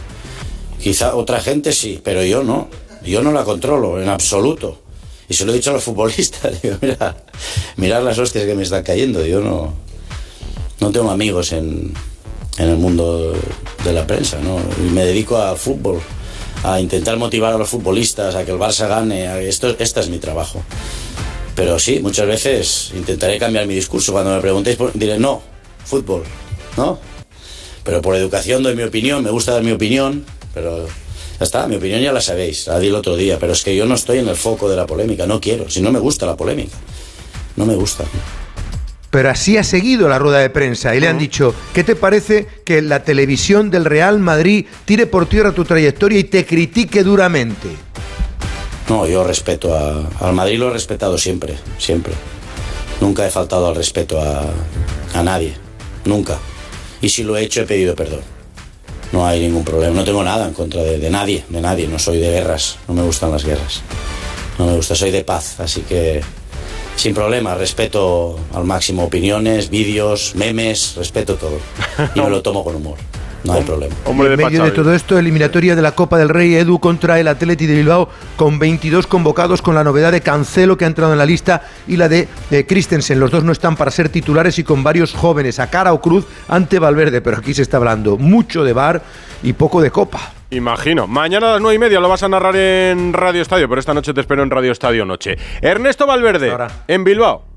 Quizá 0.81 1.15
otra 1.15 1.41
gente 1.41 1.73
sí, 1.73 2.01
pero 2.03 2.25
yo 2.25 2.43
no. 2.43 2.69
Yo 3.05 3.23
no 3.23 3.33
la 3.33 3.45
controlo 3.45 4.01
en 4.01 4.09
absoluto. 4.09 4.81
Y 5.29 5.35
se 5.35 5.45
lo 5.45 5.53
he 5.53 5.57
dicho 5.57 5.71
a 5.71 5.75
los 5.75 5.85
futbolistas. 5.85 6.63
Digo, 6.63 6.77
mira, 6.81 7.17
mirad 7.77 8.03
las 8.03 8.19
hostias 8.19 8.45
que 8.45 8.55
me 8.55 8.63
están 8.63 8.83
cayendo. 8.83 9.25
Yo 9.25 9.41
no, 9.41 9.75
no 10.81 10.91
tengo 10.93 11.11
amigos 11.11 11.53
en, 11.53 11.93
en 12.59 12.69
el 12.69 12.77
mundo 12.77 13.35
de 13.85 13.93
la 13.93 14.07
prensa, 14.07 14.39
¿no? 14.41 14.59
Y 14.79 14.91
me 14.91 15.05
dedico 15.05 15.39
al 15.39 15.57
fútbol, 15.57 16.01
a 16.65 16.81
intentar 16.81 17.17
motivar 17.17 17.55
a 17.55 17.59
los 17.59 17.69
futbolistas, 17.69 18.35
a 18.35 18.45
que 18.45 18.53
el 18.53 18.59
Barça 18.59 18.89
gane. 18.89 19.49
Esto, 19.49 19.75
este 19.79 20.01
es 20.01 20.09
mi 20.09 20.19
trabajo. 20.19 20.63
Pero 21.55 21.79
sí, 21.79 22.01
muchas 22.01 22.27
veces 22.27 22.93
intentaré 22.95 23.39
cambiar 23.39 23.67
mi 23.67 23.75
discurso. 23.75 24.13
Cuando 24.13 24.35
me 24.35 24.41
preguntéis, 24.41 24.79
diré, 24.95 25.19
no, 25.19 25.43
fútbol, 25.85 26.23
¿no? 26.77 26.99
Pero 27.85 28.01
por 28.01 28.15
educación 28.15 28.63
doy 28.63 28.77
mi 28.77 28.85
opinión, 28.85 29.25
me 29.25 29.31
gusta 29.31 29.53
dar 29.53 29.63
mi 29.63 29.73
opinión, 29.73 30.25
pero 30.55 30.87
ya 30.87 31.45
está, 31.45 31.67
mi 31.67 31.77
opinión 31.77 32.01
ya 32.01 32.13
la 32.13 32.21
sabéis, 32.21 32.69
la 32.69 32.79
di 32.79 32.89
el 32.89 32.95
otro 32.95 33.17
día, 33.17 33.39
pero 33.41 33.53
es 33.53 33.63
que 33.63 33.75
yo 33.75 33.87
no 33.87 33.97
estoy 33.97 34.19
en 34.19 34.29
el 34.29 34.37
foco 34.37 34.69
de 34.69 34.77
la 34.77 34.87
polémica, 34.87 35.27
no 35.27 35.41
quiero, 35.41 35.69
si 35.69 35.81
no 35.81 35.91
me 35.91 35.99
gusta 35.99 36.25
la 36.25 36.37
polémica, 36.37 36.77
no 37.57 37.67
me 37.67 37.75
gusta. 37.75 38.05
Pero 39.13 39.29
así 39.29 39.59
ha 39.59 39.63
seguido 39.63 40.09
la 40.09 40.19
rueda 40.19 40.39
de 40.39 40.49
prensa 40.49 40.97
y 40.97 41.01
le 41.01 41.07
han 41.07 41.19
dicho, 41.19 41.55
¿qué 41.75 41.85
te 41.85 41.95
parece 41.97 42.47
que 42.65 42.81
la 42.81 43.05
televisión 43.05 43.69
del 43.69 43.85
Real 43.85 44.19
Madrid 44.19 44.65
tire 44.87 45.07
por 45.07 45.27
tierra 45.27 45.53
tu 45.53 45.67
trayectoria 45.67 46.19
y 46.19 46.25
te 46.25 46.47
critique 46.47 47.03
duramente? 47.05 47.69
No, 48.89 49.07
yo 49.07 49.23
respeto 49.23 49.77
a, 49.77 50.09
al 50.27 50.33
Madrid, 50.33 50.59
lo 50.59 50.71
he 50.71 50.73
respetado 50.73 51.19
siempre, 51.19 51.57
siempre. 51.77 52.15
Nunca 53.03 53.27
he 53.27 53.31
faltado 53.31 53.69
al 53.69 53.77
respeto 53.77 54.19
a, 54.19 54.47
a 55.13 55.23
nadie, 55.23 55.53
nunca. 56.07 56.39
Y 57.03 57.11
si 57.11 57.23
lo 57.23 57.37
he 57.37 57.43
hecho, 57.43 57.61
he 57.61 57.67
pedido 57.67 57.95
perdón. 57.95 58.21
No 59.13 59.27
hay 59.27 59.41
ningún 59.41 59.63
problema, 59.63 59.95
no 59.95 60.05
tengo 60.05 60.25
nada 60.25 60.49
en 60.49 60.55
contra 60.55 60.83
de, 60.83 60.99
de 60.99 61.11
nadie, 61.11 61.45
de 61.51 61.61
nadie. 61.61 61.87
No 61.87 61.99
soy 61.99 62.19
de 62.19 62.31
guerras, 62.31 62.79
no 62.89 62.95
me 62.95 63.03
gustan 63.03 63.31
las 63.31 63.45
guerras. 63.45 63.83
No 64.59 64.65
me 64.65 64.75
gusta, 64.75 64.95
soy 64.95 65.11
de 65.11 65.23
paz, 65.23 65.61
así 65.61 65.83
que 65.83 66.23
sin 66.97 67.15
problema, 67.15 67.55
respeto 67.55 68.39
al 68.55 68.65
máximo 68.65 69.05
opiniones, 69.05 69.71
vídeos, 69.71 70.35
memes, 70.37 70.95
respeto 70.97 71.37
todo. 71.37 71.59
Y 72.15 72.21
me 72.21 72.31
lo 72.31 72.43
tomo 72.43 72.63
con 72.65 72.77
humor, 72.77 72.97
no 73.45 73.55
hay 73.55 73.63
problema. 73.63 73.95
en 74.07 74.37
medio 74.37 74.65
de 74.65 74.71
todo 74.71 74.95
esto, 74.95 75.19
eliminatoria 75.19 75.75
de 75.75 75.83
la 75.83 75.93
Copa 75.93 76.19
del 76.19 76.29
Rey 76.29 76.55
Edu 76.55 76.79
contra 76.79 77.19
el 77.19 77.29
Atleti 77.29 77.67
de 77.67 77.75
Bilbao 77.75 78.09
con 78.37 78.59
22 78.59 79.07
convocados 79.07 79.63
con 79.63 79.75
la 79.75 79.85
novedad 79.85 80.13
de 80.13 80.21
Cancelo 80.21 80.77
que 80.77 80.85
ha 80.85 80.89
entrado 80.89 81.13
en 81.13 81.19
la 81.19 81.27
lista 81.27 81.63
y 81.89 81.97
la 81.97 82.09
de 82.09 82.29
eh, 82.51 82.65
Christensen. 82.67 83.19
Los 83.19 83.31
dos 83.31 83.45
no 83.45 83.53
están 83.53 83.77
para 83.77 83.91
ser 83.91 84.09
titulares 84.09 84.59
y 84.59 84.65
con 84.65 84.83
varios 84.83 85.13
jóvenes 85.13 85.59
a 85.59 85.69
cara 85.71 85.93
o 85.93 86.01
cruz 86.01 86.27
ante 86.49 86.79
Valverde, 86.79 87.21
pero 87.21 87.39
aquí 87.39 87.55
se 87.55 87.63
está 87.63 87.79
hablando 87.79 88.17
mucho 88.17 88.65
de 88.65 88.73
bar 88.73 89.03
y 89.43 89.55
poco 89.55 89.81
de 89.81 89.91
Copa. 89.91 90.33
Imagino. 90.53 91.07
Mañana 91.07 91.49
a 91.49 91.53
las 91.53 91.61
nueve 91.63 91.77
y 91.77 91.79
media 91.79 91.99
lo 91.99 92.11
vas 92.11 92.23
a 92.23 92.29
narrar 92.29 92.55
en 92.57 93.15
Radio 93.15 93.41
Estadio, 93.41 93.69
pero 93.71 93.81
esta 93.81 93.95
noche 93.95 94.13
te 94.13 94.21
espero 94.21 94.43
en 94.43 94.51
Radio 94.51 94.71
Estadio 94.71 95.07
Noche. 95.07 95.39
Ernesto 95.63 96.07
Valverde, 96.07 96.55
en 96.89 97.05
Bilbao. 97.05 97.52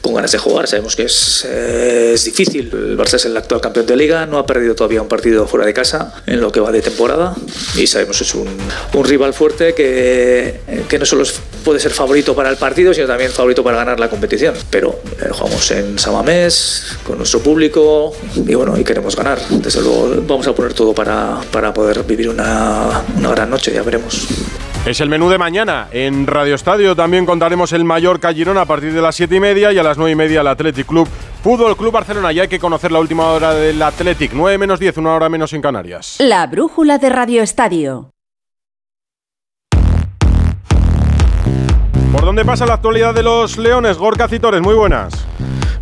Con 0.00 0.14
ganas 0.14 0.32
de 0.32 0.38
jugar. 0.38 0.66
Sabemos 0.66 0.96
que 0.96 1.04
es, 1.04 1.46
eh, 1.48 2.12
es 2.14 2.24
difícil. 2.24 2.70
El 2.72 2.96
Barça 2.96 3.14
es 3.14 3.24
el 3.24 3.36
actual 3.36 3.60
campeón 3.60 3.86
de 3.86 3.96
liga, 3.96 4.26
no 4.26 4.38
ha 4.38 4.46
perdido 4.46 4.74
todavía 4.74 5.02
un 5.02 5.08
partido 5.08 5.46
fuera 5.46 5.66
de 5.66 5.74
casa 5.74 6.14
en 6.26 6.40
lo 6.40 6.52
que 6.52 6.60
va 6.60 6.72
de 6.72 6.80
temporada 6.80 7.34
y 7.76 7.86
sabemos 7.86 8.18
que 8.18 8.24
es 8.24 8.34
un, 8.34 8.48
un 8.94 9.04
rival 9.04 9.34
fuerte 9.34 9.74
que, 9.74 10.60
que 10.88 10.98
no 10.98 11.04
solo 11.04 11.24
puede 11.64 11.80
ser 11.80 11.92
favorito 11.92 12.34
para 12.34 12.50
el 12.50 12.56
partido, 12.56 12.94
sino 12.94 13.06
también 13.06 13.30
favorito 13.30 13.64
para 13.64 13.78
ganar 13.78 13.98
la 13.98 14.08
competición. 14.08 14.54
Pero 14.70 15.00
eh, 15.20 15.28
jugamos 15.30 15.70
en 15.72 15.98
Samamés, 15.98 16.84
con 17.04 17.18
nuestro 17.18 17.40
público 17.40 18.14
y 18.36 18.54
bueno, 18.54 18.78
y 18.78 18.84
queremos 18.84 19.16
ganar. 19.16 19.40
Desde 19.48 19.80
luego 19.80 20.14
vamos 20.26 20.46
a 20.46 20.54
poner 20.54 20.74
todo 20.74 20.94
para, 20.94 21.40
para 21.50 21.74
poder 21.74 22.04
vivir 22.04 22.28
una, 22.28 23.02
una 23.16 23.30
gran 23.30 23.50
noche, 23.50 23.72
ya 23.72 23.82
veremos. 23.82 24.28
Es 24.88 25.02
el 25.02 25.10
menú 25.10 25.28
de 25.28 25.36
mañana. 25.36 25.88
En 25.92 26.26
Radio 26.26 26.54
Estadio 26.54 26.96
también 26.96 27.26
contaremos 27.26 27.74
el 27.74 27.84
Mallorca 27.84 28.32
Girona 28.32 28.62
a 28.62 28.64
partir 28.64 28.94
de 28.94 29.02
las 29.02 29.14
siete 29.14 29.36
y 29.36 29.40
media 29.40 29.70
y 29.70 29.76
a 29.76 29.82
las 29.82 29.98
nueve 29.98 30.12
y 30.12 30.14
media 30.14 30.40
el 30.40 30.46
Athletic 30.46 30.86
Club 30.86 31.06
Fútbol 31.42 31.76
Club 31.76 31.92
Barcelona, 31.92 32.32
ya 32.32 32.44
hay 32.44 32.48
que 32.48 32.58
conocer 32.58 32.90
la 32.90 32.98
última 32.98 33.26
hora 33.26 33.52
del 33.52 33.82
Athletic. 33.82 34.32
9 34.32 34.56
menos 34.56 34.80
10, 34.80 34.96
una 34.96 35.12
hora 35.14 35.28
menos 35.28 35.52
en 35.52 35.60
Canarias. 35.60 36.16
La 36.20 36.46
brújula 36.46 36.96
de 36.96 37.10
Radio 37.10 37.42
Estadio. 37.42 38.12
¿Por 42.10 42.24
dónde 42.24 42.46
pasa 42.46 42.64
la 42.64 42.72
actualidad 42.72 43.12
de 43.12 43.22
los 43.22 43.58
Leones? 43.58 43.98
Gorka 43.98 44.26
Citores, 44.26 44.62
muy 44.62 44.74
buenas. 44.74 45.12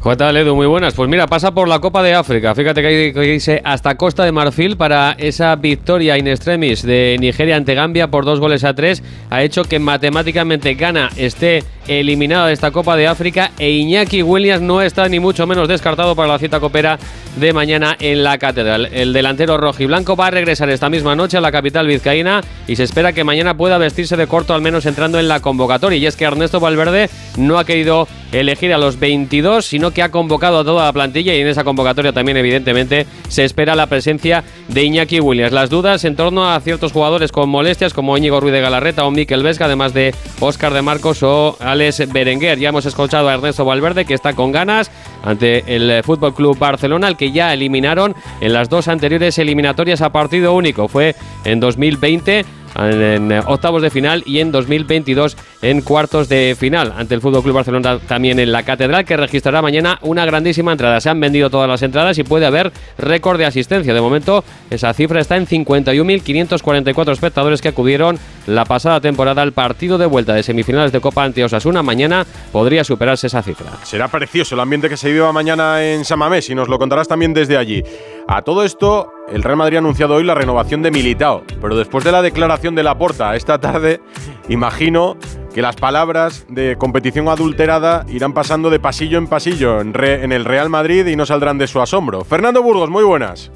¿Qué 0.09 0.15
tal, 0.15 0.37
Edu? 0.37 0.55
Muy 0.55 0.69
buenas. 0.69 0.95
Pues 0.95 1.11
mira, 1.11 1.27
pasa 1.27 1.53
por 1.53 1.67
la 1.67 1.81
Copa 1.81 2.01
de 2.01 2.15
África. 2.15 2.55
Fíjate 2.55 2.81
que 2.81 3.35
irse 3.35 3.61
hasta 3.65 3.97
Costa 3.97 4.25
de 4.25 4.31
Marfil 4.31 4.77
para 4.77 5.17
esa 5.19 5.57
victoria 5.57 6.17
in 6.17 6.29
extremis 6.29 6.83
de 6.83 7.17
Nigeria 7.19 7.57
ante 7.57 7.75
Gambia 7.75 8.09
por 8.09 8.25
dos 8.25 8.39
goles 8.39 8.63
a 8.63 8.73
tres. 8.73 9.03
Ha 9.31 9.43
hecho 9.43 9.65
que 9.65 9.81
matemáticamente 9.81 10.75
Ghana 10.75 11.11
esté 11.17 11.65
eliminada 11.89 12.47
de 12.47 12.53
esta 12.53 12.71
Copa 12.71 12.97
de 12.97 13.07
África 13.07 13.53
e 13.59 13.71
Iñaki 13.71 14.23
Williams 14.23 14.63
no 14.63 14.83
está 14.83 15.09
ni 15.09 15.21
mucho 15.21 15.47
menos 15.47 15.69
descartado 15.69 16.15
para 16.15 16.29
la 16.29 16.39
cita 16.39 16.61
copera 16.61 16.99
de 17.37 17.53
mañana 17.53 17.97
en 18.01 18.25
la 18.25 18.39
Catedral. 18.39 18.89
El 18.93 19.13
delantero 19.13 19.59
rojiblanco 19.59 20.17
va 20.17 20.29
a 20.29 20.31
regresar 20.31 20.71
esta 20.71 20.89
misma 20.89 21.15
noche 21.15 21.37
a 21.37 21.41
la 21.41 21.53
capital 21.53 21.87
vizcaína 21.87 22.41
y 22.67 22.77
se 22.77 22.83
espera 22.83 23.13
que 23.13 23.25
mañana 23.25 23.57
pueda 23.57 23.79
vestirse 23.79 24.17
de 24.17 24.27
corto 24.27 24.55
al 24.55 24.63
menos 24.63 24.87
entrando 24.87 25.19
en 25.19 25.29
la 25.29 25.41
convocatoria. 25.41 25.99
Y 25.99 26.07
es 26.07 26.17
que 26.17 26.25
Ernesto 26.25 26.61
Valverde 26.61 27.11
no 27.37 27.59
ha 27.59 27.65
querido 27.65 28.09
elegir 28.33 28.73
a 28.73 28.79
los 28.79 28.99
22, 28.99 29.65
sino 29.65 29.93
que 29.93 30.03
ha 30.03 30.11
convocado 30.11 30.59
a 30.59 30.65
toda 30.65 30.87
la 30.87 30.93
plantilla 30.93 31.35
y 31.35 31.41
en 31.41 31.47
esa 31.47 31.65
convocatoria 31.65 32.13
también 32.13 32.37
evidentemente 32.37 33.07
se 33.29 33.45
espera 33.45 33.75
la 33.75 33.87
presencia 33.87 34.43
de 34.69 34.85
Iñaki 34.85 35.21
Williams. 35.21 35.53
Las 35.53 35.71
dudas 35.71 36.05
en 36.05 36.17
torno 36.17 36.51
a 36.51 36.59
ciertos 36.61 36.93
jugadores 36.93 37.33
con 37.33 37.49
molestias 37.49 37.93
como 37.93 38.17
Íñigo 38.17 38.41
Ruiz 38.41 38.53
de 38.53 38.61
Galarreta 38.61 39.05
o 39.05 39.11
Miquel 39.11 39.43
Vesga, 39.43 39.67
además 39.67 39.93
de 39.95 40.15
Óscar 40.41 40.73
de 40.73 40.83
Marcos 40.83 41.23
o 41.23 41.57
Alex 41.77 42.11
Berenguer. 42.11 42.59
Ya 42.59 42.71
hemos 42.71 42.87
escuchado 42.87 43.29
a 43.29 43.35
Ernesto 43.35 43.65
Valverde 43.65 44.07
que 44.07 44.15
está 44.15 44.33
con 44.33 44.51
ganas 44.51 44.91
ante 45.23 45.77
el 45.77 46.03
Fútbol 46.03 46.35
Club 46.35 46.59
Barcelona, 46.59 47.07
al 47.07 47.19
que 47.19 47.33
ya 47.33 47.53
eliminaron 47.53 48.15
en 48.41 48.53
las 48.55 48.71
dos 48.71 48.89
anteriores 48.89 49.39
eliminatorias 49.39 50.01
a 50.01 50.11
partido 50.11 50.55
único. 50.55 50.89
Fue 50.89 51.15
en 51.45 51.61
2020 51.61 52.47
en 52.79 53.33
octavos 53.47 53.83
de 53.83 53.91
final 53.91 54.23
y 54.27 54.41
en 54.41 54.53
2022 54.53 55.37
en 55.63 55.81
cuartos 55.83 56.29
de 56.29 56.57
final 56.59 56.93
ante 56.97 57.15
el 57.15 57.21
Fútbol 57.21 57.43
Club 57.43 57.55
Barcelona 57.55 57.99
también 58.07 58.39
en 58.39 58.53
la 58.53 58.63
Catedral 58.63 59.05
que 59.05 59.17
registrará 59.17 59.63
mañana 59.63 59.99
una 60.03 60.25
grandísima 60.27 60.73
entrada. 60.73 61.01
Se 61.01 61.11
han 61.11 61.21
vendido 61.21 61.51
todas 61.51 61.69
las 61.69 61.83
entradas 61.83 62.19
y 62.19 62.25
puede 62.25 62.47
haber 62.47 62.73
récord 62.99 63.39
de 63.39 63.47
asistencia. 63.47 63.95
De 63.95 64.01
momento 64.01 64.45
esa 64.71 64.93
cifra 64.93 65.21
está 65.21 65.37
en 65.37 65.47
51.544 65.47 67.13
espectadores 67.13 67.61
que 67.61 67.69
acudieron 67.69 68.19
la 68.47 68.65
pasada 68.65 69.01
temporada 69.01 69.43
al 69.43 69.53
partido 69.53 69.99
de 69.99 70.07
vuelta 70.07 70.35
de 70.35 70.43
semifinales 70.43 70.93
de 70.93 71.01
Copa 71.01 71.25
ante 71.25 71.45
Osasuna. 71.45 71.83
Mañana 71.83 72.27
podría 72.53 72.85
superarse 72.85 73.27
esa 73.27 73.43
cifra. 73.43 73.67
Será 73.85 74.09
precioso 74.09 74.55
el 74.55 74.61
ambiente 74.61 74.89
que 74.89 74.97
se 74.97 75.11
viva 75.11 75.33
mañana 75.33 75.85
en 75.85 76.05
Samamés 76.05 76.51
y 76.51 76.55
nos 76.55 76.69
lo 76.69 76.79
contarás 76.79 77.09
también 77.09 77.35
desde 77.35 77.57
allí. 77.57 77.83
A 78.29 78.43
todo 78.43 78.65
esto, 78.65 79.13
el 79.29 79.45
Real 79.45 79.57
Madrid 79.57 79.77
ha 79.77 79.79
anunciado 79.79 80.15
hoy 80.15 80.25
la 80.25 80.35
renovación 80.35 80.83
de 80.83 80.91
Militao, 80.91 81.45
pero 81.61 81.77
después 81.77 82.03
de 82.03 82.11
la 82.11 82.23
declaración 82.23 82.75
de 82.75 82.83
Laporta 82.83 83.37
esta 83.37 83.61
tarde, 83.61 84.01
imagino 84.49 85.17
que 85.55 85.63
las 85.63 85.77
palabras 85.77 86.45
de 86.49 86.77
competición 86.77 87.29
adulterada 87.29 88.05
irán 88.09 88.35
pasando 88.35 88.69
de 88.69 88.81
pasillo 88.81 89.19
en 89.19 89.29
pasillo 89.29 89.81
en, 89.81 89.95
en 90.03 90.33
el 90.33 90.45
Real 90.45 90.69
Madrid 90.69 91.07
y 91.07 91.15
no 91.15 91.25
saldrán 91.25 91.57
de 91.57 91.69
su 91.69 91.81
asombro. 91.81 92.25
Fernando 92.25 92.63
Burgos, 92.63 92.91
muy 92.91 93.05
buenas. 93.05 93.53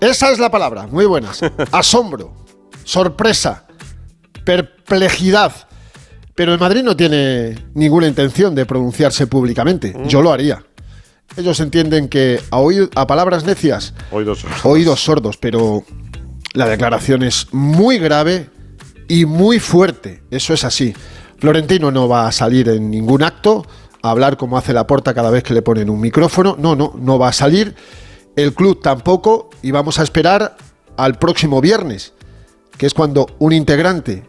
Esa 0.00 0.30
es 0.30 0.38
la 0.38 0.50
palabra, 0.50 0.86
muy 0.86 1.06
buenas. 1.06 1.40
Asombro, 1.72 2.32
sorpresa, 2.84 3.66
perplejidad. 4.44 5.52
Pero 6.36 6.52
el 6.52 6.60
Madrid 6.60 6.84
no 6.84 6.96
tiene 6.96 7.66
ninguna 7.74 8.06
intención 8.06 8.54
de 8.54 8.64
pronunciarse 8.64 9.26
públicamente. 9.26 9.92
Yo 10.06 10.22
lo 10.22 10.30
haría. 10.30 10.62
Ellos 11.36 11.60
entienden 11.60 12.08
que 12.08 12.40
a, 12.50 12.60
a 13.00 13.06
palabras 13.06 13.44
necias, 13.44 13.94
oídos 14.10 14.40
sordos. 14.40 14.64
oídos 14.64 15.04
sordos, 15.04 15.36
pero 15.36 15.84
la 16.54 16.66
declaración 16.66 17.22
es 17.22 17.46
muy 17.52 17.98
grave 17.98 18.50
y 19.08 19.24
muy 19.24 19.60
fuerte. 19.60 20.22
Eso 20.30 20.52
es 20.54 20.64
así. 20.64 20.94
Florentino 21.38 21.90
no 21.90 22.08
va 22.08 22.26
a 22.26 22.32
salir 22.32 22.68
en 22.68 22.90
ningún 22.90 23.22
acto 23.22 23.64
a 24.02 24.10
hablar 24.10 24.36
como 24.36 24.58
hace 24.58 24.72
la 24.72 24.86
porta 24.86 25.14
cada 25.14 25.30
vez 25.30 25.44
que 25.44 25.54
le 25.54 25.62
ponen 25.62 25.90
un 25.90 26.00
micrófono. 26.00 26.56
No, 26.58 26.74
no, 26.74 26.94
no 26.98 27.18
va 27.18 27.28
a 27.28 27.32
salir. 27.32 27.74
El 28.34 28.54
club 28.54 28.82
tampoco. 28.82 29.50
Y 29.62 29.70
vamos 29.70 29.98
a 30.00 30.02
esperar 30.02 30.56
al 30.96 31.18
próximo 31.18 31.60
viernes, 31.60 32.12
que 32.76 32.86
es 32.86 32.94
cuando 32.94 33.26
un 33.38 33.52
integrante 33.52 34.24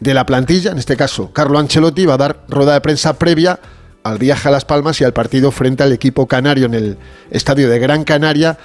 de 0.00 0.14
la 0.14 0.24
plantilla, 0.24 0.70
en 0.70 0.78
este 0.78 0.96
caso 0.96 1.32
Carlo 1.32 1.58
Ancelotti, 1.58 2.06
va 2.06 2.14
a 2.14 2.18
dar 2.18 2.44
rueda 2.48 2.74
de 2.74 2.80
prensa 2.80 3.18
previa 3.18 3.58
al 4.08 4.18
viaje 4.18 4.48
a 4.48 4.50
Las 4.50 4.64
Palmas 4.64 5.00
y 5.00 5.04
al 5.04 5.12
partido 5.12 5.50
frente 5.50 5.82
al 5.82 5.92
equipo 5.92 6.26
canario 6.26 6.66
en 6.66 6.74
el 6.74 6.98
estadio 7.30 7.68
de 7.68 7.78
Gran 7.78 8.04
Canaria 8.04 8.58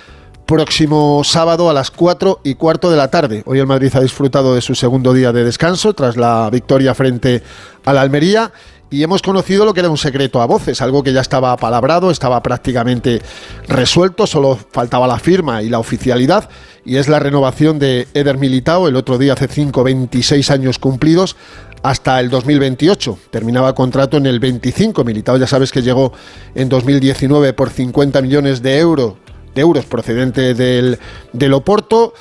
próximo 0.46 1.24
sábado 1.24 1.70
a 1.70 1.74
las 1.74 1.90
4 1.92 2.42
y 2.44 2.56
cuarto 2.56 2.92
de 2.92 2.98
la 2.98 3.10
tarde. 3.10 3.44
Hoy 3.46 3.60
el 3.60 3.68
Madrid 3.68 3.92
ha 3.94 4.02
disfrutado 4.02 4.56
de 4.56 4.62
su 4.62 4.76
segundo 4.76 5.14
día 5.14 5.32
de 5.32 5.44
descanso 5.44 5.94
tras 5.94 6.18
la 6.18 6.50
victoria 6.52 6.94
frente 6.94 7.42
a 7.86 7.94
la 7.94 8.02
Almería 8.02 8.52
y 8.94 9.02
hemos 9.02 9.24
conocido 9.24 9.66
lo 9.66 9.74
que 9.74 9.80
era 9.80 9.90
un 9.90 9.98
secreto 9.98 10.40
a 10.40 10.46
voces, 10.46 10.80
algo 10.80 11.02
que 11.02 11.14
ya 11.14 11.22
estaba 11.22 11.58
palabrado, 11.58 12.12
estaba 12.12 12.44
prácticamente 12.44 13.24
resuelto, 13.68 14.28
solo 14.28 14.60
faltaba 14.72 15.08
la 15.08 15.18
firma 15.18 15.64
y 15.64 15.70
la 15.70 15.80
oficialidad, 15.80 16.48
y 16.86 16.98
es 16.98 17.08
la 17.08 17.18
renovación 17.18 17.80
de 17.80 18.08
Eder 18.14 18.38
Militao, 18.38 18.88
el 18.88 18.96
otro 18.96 19.18
día 19.18 19.34
hace 19.34 19.48
5, 19.48 19.84
26 19.84 20.52
años 20.52 20.78
cumplidos, 20.78 21.36
hasta 21.84 22.19
el 22.19 22.30
2028. 22.30 23.19
Terminaba 23.30 23.76
contrato 23.76 24.17
en 24.17 24.26
el 24.26 24.39
25. 24.39 25.04
Militao 25.04 25.38
ya 25.38 25.48
sabes 25.48 25.72
que 25.72 25.82
llegó 25.82 26.13
en 26.56 26.69
2019 26.69 27.54
por 27.54 27.69
50 27.69 28.22
millones 28.22 28.62
de 28.62 28.80
euros 28.80 29.13
de 29.54 29.62
euros 29.62 29.86
procedente 29.86 30.54
del, 30.54 30.98
del 31.32 31.54
Oporto. 31.54 32.13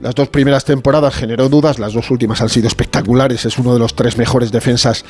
Las 0.00 0.14
dos 0.14 0.28
primeras 0.28 0.64
temporadas 0.64 1.14
generó 1.14 1.48
dudas, 1.48 1.78
las 1.78 1.92
dos 1.92 2.10
últimas 2.10 2.40
han 2.40 2.48
sido 2.48 2.68
espectaculares. 2.68 3.44
Es 3.44 3.58
uno 3.58 3.74
de 3.74 3.78
los 3.78 3.94
tres 3.94 4.16
mejores 4.16 4.52
defensas 4.52 5.04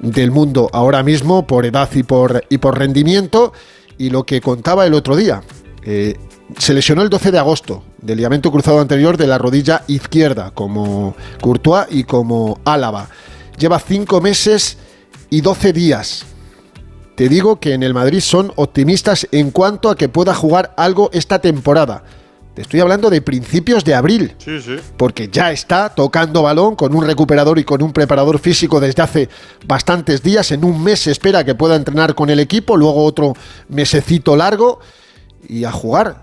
del 0.00 0.30
mundo 0.30 0.70
ahora 0.72 1.02
mismo 1.02 1.46
por 1.46 1.66
edad 1.66 1.88
y 1.94 2.02
por, 2.02 2.44
y 2.48 2.58
por 2.58 2.78
rendimiento. 2.78 3.52
Y 3.98 4.10
lo 4.10 4.24
que 4.24 4.40
contaba 4.40 4.86
el 4.86 4.94
otro 4.94 5.14
día, 5.14 5.42
eh, 5.84 6.16
se 6.58 6.74
lesionó 6.74 7.02
el 7.02 7.10
12 7.10 7.30
de 7.30 7.38
agosto 7.38 7.84
del 8.00 8.16
ligamento 8.16 8.50
cruzado 8.50 8.80
anterior 8.80 9.16
de 9.16 9.26
la 9.26 9.38
rodilla 9.38 9.84
izquierda, 9.86 10.50
como 10.52 11.14
Courtois 11.40 11.86
y 11.90 12.04
como 12.04 12.58
Álava. 12.64 13.08
Lleva 13.60 13.78
cinco 13.78 14.20
meses 14.20 14.76
y 15.30 15.40
12 15.40 15.72
días 15.72 16.24
te 17.20 17.28
digo 17.28 17.60
que 17.60 17.74
en 17.74 17.82
el 17.82 17.92
Madrid 17.92 18.20
son 18.20 18.50
optimistas 18.56 19.28
en 19.30 19.50
cuanto 19.50 19.90
a 19.90 19.94
que 19.94 20.08
pueda 20.08 20.34
jugar 20.34 20.72
algo 20.78 21.10
esta 21.12 21.38
temporada. 21.38 22.02
Te 22.54 22.62
estoy 22.62 22.80
hablando 22.80 23.10
de 23.10 23.20
principios 23.20 23.84
de 23.84 23.94
abril. 23.94 24.34
Sí, 24.38 24.58
sí. 24.62 24.76
Porque 24.96 25.28
ya 25.28 25.52
está 25.52 25.90
tocando 25.90 26.44
balón 26.44 26.76
con 26.76 26.94
un 26.94 27.04
recuperador 27.04 27.58
y 27.58 27.64
con 27.64 27.82
un 27.82 27.92
preparador 27.92 28.38
físico 28.38 28.80
desde 28.80 29.02
hace 29.02 29.28
bastantes 29.66 30.22
días. 30.22 30.50
En 30.50 30.64
un 30.64 30.82
mes 30.82 31.00
se 31.00 31.10
espera 31.10 31.44
que 31.44 31.54
pueda 31.54 31.76
entrenar 31.76 32.14
con 32.14 32.30
el 32.30 32.40
equipo, 32.40 32.74
luego 32.74 33.04
otro 33.04 33.34
mesecito 33.68 34.34
largo 34.34 34.80
y 35.46 35.64
a 35.64 35.72
jugar 35.72 36.22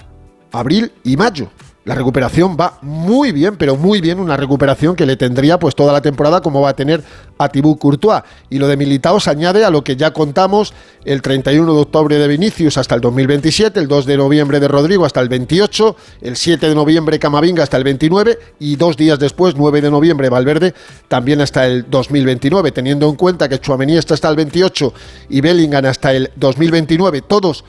abril 0.52 0.92
y 1.04 1.16
mayo. 1.16 1.52
La 1.88 1.96
recuperación 1.96 2.58
va 2.60 2.80
muy 2.82 3.32
bien, 3.32 3.56
pero 3.56 3.78
muy 3.78 4.02
bien, 4.02 4.20
una 4.20 4.36
recuperación 4.36 4.94
que 4.94 5.06
le 5.06 5.16
tendría 5.16 5.58
pues 5.58 5.74
toda 5.74 5.94
la 5.94 6.02
temporada 6.02 6.42
como 6.42 6.60
va 6.60 6.72
a 6.72 6.76
tener 6.76 7.02
a 7.38 7.48
Thibaut 7.48 7.80
Courtois. 7.80 8.24
Y 8.50 8.58
lo 8.58 8.68
de 8.68 8.76
Militao 8.76 9.22
se 9.22 9.30
añade 9.30 9.64
a 9.64 9.70
lo 9.70 9.86
que 9.86 9.96
ya 9.96 10.12
contamos 10.12 10.74
el 11.06 11.22
31 11.22 11.74
de 11.74 11.80
octubre 11.80 12.18
de 12.18 12.28
Vinicius 12.28 12.78
hasta 12.78 12.94
el 12.94 13.00
2027, 13.00 13.80
el 13.80 13.88
2 13.88 14.06
de 14.06 14.18
noviembre 14.18 14.60
de 14.60 14.68
Rodrigo 14.68 15.06
hasta 15.06 15.22
el 15.22 15.30
28, 15.30 15.96
el 16.24 16.36
7 16.36 16.68
de 16.68 16.76
noviembre 16.76 17.20
Camavinga 17.20 17.64
hasta 17.64 17.78
el 17.78 17.86
29 17.86 18.38
y 18.60 18.76
dos 18.76 18.98
días 18.98 19.18
después, 19.18 19.56
9 19.56 19.80
de 19.80 19.90
noviembre, 19.90 20.28
Valverde 20.28 20.74
también 21.08 21.40
hasta 21.40 21.68
el 21.68 21.90
2029, 21.90 22.74
teniendo 22.74 23.08
en 23.08 23.16
cuenta 23.16 23.48
que 23.48 23.60
Chuamení 23.60 23.96
está 23.96 24.14
hasta 24.14 24.28
el 24.28 24.36
28 24.36 24.94
y 25.30 25.40
Bellingham 25.40 25.86
hasta 25.86 26.12
el 26.12 26.32
2029, 26.36 27.22
todos 27.22 27.64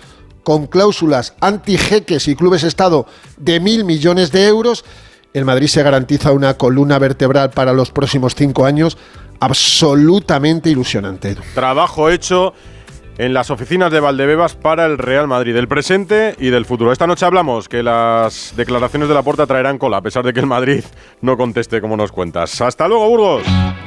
con 0.49 0.67
cláusulas 0.67 1.35
anti-jeques 1.43 2.27
y 2.27 2.35
clubes 2.35 2.63
Estado 2.63 3.05
de 3.37 3.61
mil 3.61 3.85
millones 3.85 4.33
de 4.33 4.47
euros, 4.47 4.83
el 5.35 5.45
Madrid 5.45 5.67
se 5.67 5.83
garantiza 5.83 6.33
una 6.33 6.55
columna 6.55 6.99
vertebral 6.99 7.51
para 7.51 7.75
los 7.75 7.91
próximos 7.91 8.35
cinco 8.35 8.65
años 8.65 8.97
absolutamente 9.41 10.71
ilusionante. 10.71 11.37
Trabajo 11.55 12.09
hecho 12.09 12.55
en 13.19 13.35
las 13.35 13.51
oficinas 13.51 13.91
de 13.93 14.01
Valdebebas 14.01 14.55
para 14.55 14.87
el 14.87 14.97
Real 14.97 15.27
Madrid, 15.27 15.55
del 15.55 15.69
presente 15.69 16.35
y 16.39 16.51
del 16.51 16.65
futuro. 16.65 16.93
Esta 16.93 17.07
noche 17.07 17.27
hablamos 17.27 17.69
que 17.69 17.83
las 17.83 18.55
declaraciones 18.57 19.09
de 19.09 19.15
la 19.15 19.23
puerta 19.23 19.47
traerán 19.47 19.77
cola, 19.77 19.99
a 19.99 20.03
pesar 20.03 20.25
de 20.25 20.33
que 20.33 20.41
el 20.41 20.47
Madrid 20.47 20.85
no 21.21 21.37
conteste 21.37 21.81
como 21.81 21.97
nos 21.97 22.13
cuentas. 22.13 22.61
Hasta 22.61 22.87
luego, 22.87 23.09
Burgos. 23.09 23.43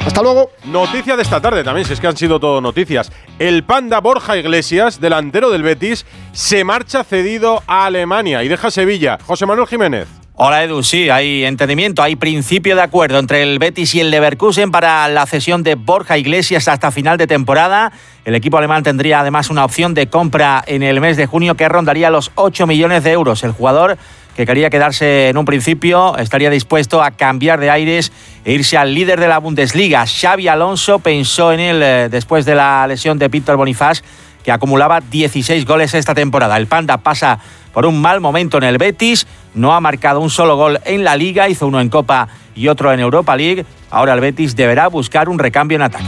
Hasta 0.05 0.21
luego. 0.21 0.51
Noticia 0.65 1.15
de 1.15 1.23
esta 1.23 1.41
tarde 1.41 1.63
también, 1.63 1.87
si 1.87 1.93
es 1.93 1.99
que 1.99 2.07
han 2.07 2.17
sido 2.17 2.39
todo 2.39 2.59
noticias. 2.59 3.11
El 3.39 3.63
panda 3.63 3.99
Borja 4.01 4.37
Iglesias, 4.37 4.99
delantero 4.99 5.49
del 5.49 5.63
Betis, 5.63 6.05
se 6.33 6.63
marcha 6.63 7.03
cedido 7.03 7.63
a 7.67 7.85
Alemania 7.85 8.43
y 8.43 8.49
deja 8.49 8.69
Sevilla. 8.69 9.17
José 9.25 9.45
Manuel 9.45 9.67
Jiménez. 9.67 10.20
Hola 10.43 10.63
Edu, 10.63 10.81
sí, 10.81 11.07
hay 11.11 11.43
entendimiento, 11.43 12.01
hay 12.01 12.15
principio 12.15 12.75
de 12.75 12.81
acuerdo 12.81 13.19
entre 13.19 13.43
el 13.43 13.59
Betis 13.59 13.93
y 13.93 13.99
el 13.99 14.09
Leverkusen 14.09 14.71
para 14.71 15.07
la 15.07 15.27
cesión 15.27 15.61
de 15.61 15.75
Borja 15.75 16.17
Iglesias 16.17 16.67
hasta 16.67 16.89
final 16.89 17.19
de 17.19 17.27
temporada. 17.27 17.91
El 18.25 18.33
equipo 18.33 18.57
alemán 18.57 18.81
tendría 18.81 19.19
además 19.19 19.51
una 19.51 19.63
opción 19.63 19.93
de 19.93 20.07
compra 20.07 20.63
en 20.65 20.81
el 20.81 20.99
mes 20.99 21.15
de 21.15 21.27
junio 21.27 21.53
que 21.53 21.69
rondaría 21.69 22.09
los 22.09 22.31
8 22.33 22.65
millones 22.65 23.03
de 23.03 23.11
euros. 23.11 23.43
El 23.43 23.51
jugador 23.51 23.99
que 24.35 24.47
quería 24.47 24.71
quedarse 24.71 25.29
en 25.29 25.37
un 25.37 25.45
principio 25.45 26.17
estaría 26.17 26.49
dispuesto 26.49 27.03
a 27.03 27.11
cambiar 27.11 27.59
de 27.59 27.69
aires 27.69 28.11
e 28.43 28.53
irse 28.53 28.77
al 28.77 28.95
líder 28.95 29.19
de 29.19 29.27
la 29.27 29.37
Bundesliga. 29.37 30.07
Xavi 30.07 30.47
Alonso 30.47 30.97
pensó 30.97 31.53
en 31.53 31.59
él 31.59 31.83
eh, 31.83 32.07
después 32.09 32.45
de 32.45 32.55
la 32.55 32.87
lesión 32.87 33.19
de 33.19 33.27
Víctor 33.27 33.57
Bonifaz, 33.57 34.01
que 34.43 34.51
acumulaba 34.51 35.01
16 35.01 35.65
goles 35.65 35.93
esta 35.93 36.13
temporada. 36.13 36.57
El 36.57 36.67
Panda 36.67 36.97
pasa 36.97 37.39
por 37.73 37.85
un 37.85 38.01
mal 38.01 38.21
momento 38.21 38.57
en 38.57 38.63
el 38.63 38.77
Betis, 38.77 39.27
no 39.53 39.73
ha 39.73 39.81
marcado 39.81 40.19
un 40.19 40.29
solo 40.29 40.55
gol 40.55 40.79
en 40.85 41.03
la 41.03 41.15
liga, 41.15 41.49
hizo 41.49 41.67
uno 41.67 41.79
en 41.79 41.89
Copa 41.89 42.27
y 42.55 42.67
otro 42.67 42.91
en 42.91 42.99
Europa 42.99 43.35
League. 43.35 43.65
Ahora 43.89 44.13
el 44.13 44.19
Betis 44.19 44.55
deberá 44.55 44.87
buscar 44.87 45.29
un 45.29 45.39
recambio 45.39 45.75
en 45.75 45.81
ataque. 45.83 46.05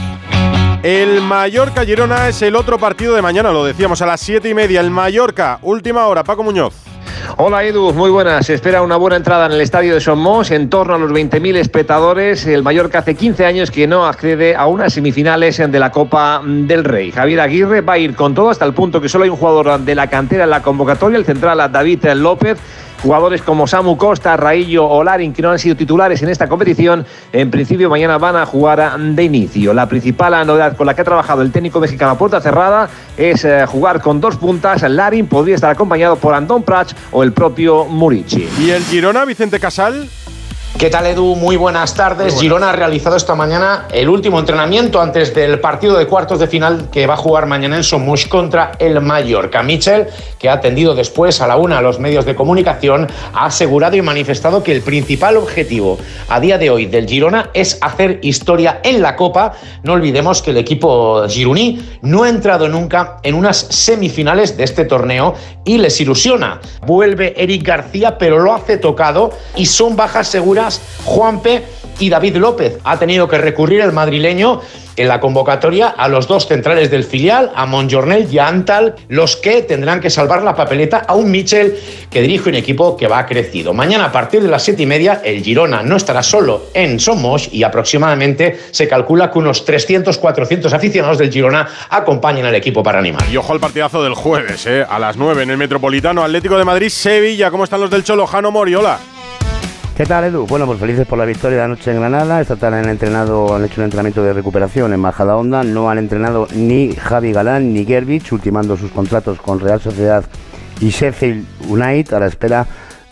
El 0.82 1.22
Mallorca 1.22 1.84
Girona 1.84 2.28
es 2.28 2.42
el 2.42 2.56
otro 2.56 2.78
partido 2.78 3.14
de 3.14 3.22
mañana, 3.22 3.52
lo 3.52 3.64
decíamos 3.64 4.02
a 4.02 4.06
las 4.06 4.20
7 4.20 4.50
y 4.50 4.54
media. 4.54 4.80
El 4.80 4.90
Mallorca, 4.90 5.58
última 5.62 6.06
hora, 6.06 6.24
Paco 6.24 6.42
Muñoz. 6.42 6.74
Hola 7.36 7.64
Edu, 7.64 7.92
muy 7.92 8.10
buenas. 8.10 8.46
Se 8.46 8.54
espera 8.54 8.82
una 8.82 8.96
buena 8.96 9.16
entrada 9.16 9.46
en 9.46 9.52
el 9.52 9.60
estadio 9.60 9.94
de 9.94 10.00
Somos, 10.00 10.50
en 10.50 10.70
torno 10.70 10.94
a 10.94 10.98
los 10.98 11.10
20.000 11.10 11.56
espectadores. 11.56 12.46
El 12.46 12.62
Mallorca 12.62 13.00
hace 13.00 13.14
15 13.14 13.46
años 13.46 13.70
que 13.70 13.86
no 13.86 14.06
accede 14.06 14.54
a 14.54 14.66
unas 14.66 14.92
semifinales 14.92 15.56
de 15.56 15.78
la 15.80 15.90
Copa 15.90 16.42
del 16.44 16.84
Rey. 16.84 17.10
Javier 17.10 17.40
Aguirre 17.40 17.80
va 17.80 17.94
a 17.94 17.98
ir 17.98 18.14
con 18.14 18.34
todo 18.34 18.50
hasta 18.50 18.64
el 18.64 18.74
punto 18.74 19.00
que 19.00 19.08
solo 19.08 19.24
hay 19.24 19.30
un 19.30 19.36
jugador 19.36 19.80
de 19.80 19.94
la 19.94 20.08
cantera 20.08 20.44
en 20.44 20.50
la 20.50 20.62
convocatoria, 20.62 21.18
el 21.18 21.24
central 21.24 21.58
David 21.72 22.04
López. 22.14 22.58
Jugadores 23.04 23.42
como 23.42 23.66
Samu 23.66 23.98
Costa, 23.98 24.34
Raillo 24.34 24.88
o 24.88 25.04
Larin, 25.04 25.34
que 25.34 25.42
no 25.42 25.50
han 25.50 25.58
sido 25.58 25.76
titulares 25.76 26.22
en 26.22 26.30
esta 26.30 26.48
competición, 26.48 27.04
en 27.34 27.50
principio 27.50 27.90
mañana 27.90 28.16
van 28.16 28.34
a 28.34 28.46
jugar 28.46 28.98
de 28.98 29.22
inicio. 29.22 29.74
La 29.74 29.86
principal 29.86 30.46
novedad 30.46 30.74
con 30.74 30.86
la 30.86 30.94
que 30.94 31.02
ha 31.02 31.04
trabajado 31.04 31.42
el 31.42 31.52
técnico 31.52 31.80
mexicano 31.80 32.12
a 32.12 32.16
puerta 32.16 32.40
cerrada 32.40 32.88
es 33.18 33.44
eh, 33.44 33.66
jugar 33.66 34.00
con 34.00 34.22
dos 34.22 34.38
puntas. 34.38 34.88
Larin 34.88 35.26
podría 35.26 35.54
estar 35.54 35.70
acompañado 35.70 36.16
por 36.16 36.32
Andón 36.32 36.62
Prats 36.62 36.96
o 37.12 37.22
el 37.22 37.34
propio 37.34 37.84
Murici. 37.84 38.48
¿Y 38.58 38.70
el 38.70 38.82
Girona, 38.84 39.26
Vicente 39.26 39.60
Casal? 39.60 40.08
¿Qué 40.78 40.90
tal 40.90 41.06
Edu? 41.06 41.36
Muy 41.36 41.56
buenas 41.56 41.94
tardes. 41.94 42.38
Girona 42.40 42.70
ha 42.70 42.72
realizado 42.72 43.14
esta 43.14 43.36
mañana 43.36 43.86
el 43.92 44.08
último 44.08 44.40
entrenamiento 44.40 45.00
antes 45.00 45.32
del 45.32 45.60
partido 45.60 45.96
de 45.96 46.08
cuartos 46.08 46.40
de 46.40 46.48
final 46.48 46.88
que 46.90 47.06
va 47.06 47.14
a 47.14 47.16
jugar 47.16 47.46
mañana 47.46 47.76
en 47.76 47.84
Somush 47.84 48.26
contra 48.26 48.72
el 48.80 49.00
Mallorca. 49.00 49.62
Michel, 49.62 50.08
que 50.36 50.48
ha 50.48 50.54
atendido 50.54 50.96
después 50.96 51.40
a 51.40 51.46
la 51.46 51.56
una 51.56 51.78
a 51.78 51.80
los 51.80 52.00
medios 52.00 52.26
de 52.26 52.34
comunicación, 52.34 53.06
ha 53.32 53.46
asegurado 53.46 53.96
y 53.96 54.02
manifestado 54.02 54.64
que 54.64 54.72
el 54.72 54.82
principal 54.82 55.36
objetivo 55.36 55.96
a 56.28 56.40
día 56.40 56.58
de 56.58 56.70
hoy 56.70 56.86
del 56.86 57.08
Girona 57.08 57.50
es 57.54 57.78
hacer 57.80 58.18
historia 58.22 58.80
en 58.82 59.00
la 59.00 59.14
Copa. 59.14 59.52
No 59.84 59.92
olvidemos 59.92 60.42
que 60.42 60.50
el 60.50 60.56
equipo 60.56 61.24
gironí 61.28 61.98
no 62.02 62.24
ha 62.24 62.28
entrado 62.28 62.68
nunca 62.68 63.18
en 63.22 63.36
unas 63.36 63.58
semifinales 63.58 64.56
de 64.56 64.64
este 64.64 64.84
torneo 64.84 65.34
y 65.64 65.78
les 65.78 66.00
ilusiona. 66.00 66.60
Vuelve 66.84 67.32
Eric 67.40 67.62
García, 67.62 68.18
pero 68.18 68.40
lo 68.40 68.52
hace 68.52 68.76
tocado 68.76 69.30
y 69.54 69.66
son 69.66 69.94
bajas 69.94 70.26
seguras 70.26 70.63
Juanpe 71.04 71.64
y 71.98 72.08
David 72.08 72.36
López. 72.36 72.78
Ha 72.84 72.98
tenido 72.98 73.28
que 73.28 73.38
recurrir 73.38 73.80
el 73.80 73.92
madrileño 73.92 74.60
en 74.96 75.08
la 75.08 75.20
convocatoria 75.20 75.88
a 75.88 76.08
los 76.08 76.28
dos 76.28 76.46
centrales 76.46 76.90
del 76.90 77.04
filial, 77.04 77.50
a 77.54 77.66
Monjornel 77.66 78.28
y 78.30 78.38
a 78.38 78.48
Antal, 78.48 78.94
los 79.08 79.36
que 79.36 79.62
tendrán 79.62 80.00
que 80.00 80.10
salvar 80.10 80.42
la 80.42 80.54
papeleta 80.54 80.98
a 80.98 81.14
un 81.14 81.30
Michel 81.30 81.76
que 82.10 82.22
dirige 82.22 82.48
un 82.48 82.54
equipo 82.54 82.96
que 82.96 83.08
va 83.08 83.26
crecido. 83.26 83.72
Mañana 83.74 84.06
a 84.06 84.12
partir 84.12 84.42
de 84.42 84.48
las 84.48 84.62
siete 84.62 84.82
y 84.82 84.86
media 84.86 85.20
el 85.24 85.42
Girona 85.42 85.82
no 85.82 85.96
estará 85.96 86.22
solo 86.22 86.66
en 86.74 87.00
Somos 87.00 87.52
y 87.52 87.62
aproximadamente 87.62 88.58
se 88.70 88.86
calcula 88.88 89.30
que 89.30 89.38
unos 89.38 89.66
300-400 89.66 90.72
aficionados 90.72 91.18
del 91.18 91.32
Girona 91.32 91.68
acompañan 91.90 92.46
al 92.46 92.54
equipo 92.54 92.82
para 92.82 92.98
animar. 92.98 93.24
Y 93.30 93.36
ojo 93.36 93.52
al 93.52 93.60
partidazo 93.60 94.02
del 94.02 94.14
jueves, 94.14 94.66
¿eh? 94.66 94.84
a 94.88 94.98
las 94.98 95.16
9 95.16 95.42
en 95.42 95.50
el 95.50 95.56
Metropolitano 95.56 96.22
Atlético 96.22 96.56
de 96.56 96.64
Madrid, 96.64 96.88
Sevilla. 96.88 97.50
¿Cómo 97.50 97.64
están 97.64 97.80
los 97.80 97.90
del 97.90 98.04
Cholo? 98.04 98.26
Jano 98.26 98.50
Moriola. 98.50 98.98
¿Qué 99.96 100.06
tal, 100.06 100.24
Edu? 100.24 100.44
Bueno, 100.48 100.66
pues 100.66 100.80
felices 100.80 101.06
por 101.06 101.16
la 101.18 101.24
victoria 101.24 101.58
de 101.58 101.64
anoche 101.64 101.92
en 101.92 102.00
Granada. 102.00 102.40
Esta 102.40 102.56
tarde 102.56 102.80
han 102.80 102.88
entrenado, 102.88 103.54
han 103.54 103.64
hecho 103.64 103.80
un 103.80 103.84
entrenamiento 103.84 104.24
de 104.24 104.32
recuperación 104.32 104.92
en 104.92 104.98
Majada 104.98 105.36
Honda. 105.36 105.62
No 105.62 105.88
han 105.88 105.98
entrenado 105.98 106.48
ni 106.52 106.96
Javi 106.96 107.32
Galán 107.32 107.72
ni 107.72 107.84
Gerbich, 107.84 108.32
ultimando 108.32 108.76
sus 108.76 108.90
contratos 108.90 109.38
con 109.38 109.60
Real 109.60 109.80
Sociedad 109.80 110.24
y 110.80 110.88
Sheffield 110.88 111.46
United 111.68 112.12
a 112.12 112.18
la 112.18 112.26
espera 112.26 112.66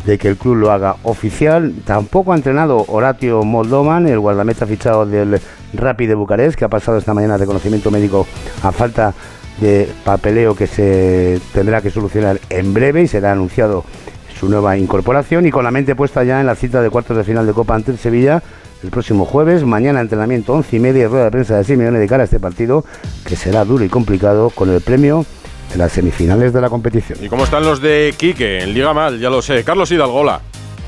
de 0.04 0.18
que 0.18 0.26
el 0.26 0.36
club 0.36 0.56
lo 0.56 0.72
haga 0.72 0.96
oficial. 1.04 1.72
Tampoco 1.84 2.32
ha 2.32 2.36
entrenado 2.36 2.84
Horatio 2.88 3.44
Moldovan, 3.44 4.08
el 4.08 4.18
guardameta 4.18 4.66
fichado 4.66 5.06
del 5.06 5.40
Rapid 5.74 6.08
de 6.08 6.14
Bucarest, 6.16 6.58
que 6.58 6.64
ha 6.64 6.68
pasado 6.68 6.98
esta 6.98 7.14
mañana 7.14 7.38
de 7.38 7.46
conocimiento 7.46 7.92
médico 7.92 8.26
a 8.60 8.72
falta 8.72 9.14
de 9.60 9.88
papeleo 10.04 10.56
que 10.56 10.66
se 10.66 11.40
tendrá 11.52 11.80
que 11.80 11.90
solucionar 11.90 12.40
en 12.50 12.74
breve 12.74 13.02
y 13.02 13.06
será 13.06 13.30
anunciado 13.30 13.84
su 14.42 14.48
nueva 14.48 14.76
incorporación 14.76 15.46
y 15.46 15.52
con 15.52 15.62
la 15.62 15.70
mente 15.70 15.94
puesta 15.94 16.24
ya 16.24 16.40
en 16.40 16.46
la 16.46 16.56
cita 16.56 16.82
de 16.82 16.90
cuartos 16.90 17.16
de 17.16 17.22
final 17.22 17.46
de 17.46 17.52
Copa 17.52 17.76
ante 17.76 17.92
el 17.92 17.98
Sevilla 17.98 18.42
el 18.82 18.90
próximo 18.90 19.24
jueves. 19.24 19.62
Mañana 19.62 20.00
entrenamiento 20.00 20.52
11 20.52 20.76
y 20.76 20.80
media, 20.80 21.06
rueda 21.06 21.26
de 21.26 21.30
prensa 21.30 21.56
de 21.56 21.62
Simeone 21.62 22.00
de 22.00 22.08
cara 22.08 22.22
a 22.22 22.24
este 22.24 22.40
partido 22.40 22.84
que 23.24 23.36
será 23.36 23.64
duro 23.64 23.84
y 23.84 23.88
complicado 23.88 24.50
con 24.50 24.68
el 24.68 24.80
premio 24.80 25.24
de 25.70 25.78
las 25.78 25.92
semifinales 25.92 26.52
de 26.52 26.60
la 26.60 26.68
competición. 26.70 27.20
¿Y 27.22 27.28
cómo 27.28 27.44
están 27.44 27.62
los 27.62 27.80
de 27.80 28.14
Quique 28.16 28.64
en 28.64 28.74
Liga 28.74 28.92
Mal? 28.92 29.20
Ya 29.20 29.30
lo 29.30 29.42
sé. 29.42 29.62
Carlos 29.62 29.92
Hidalgola. 29.92 30.40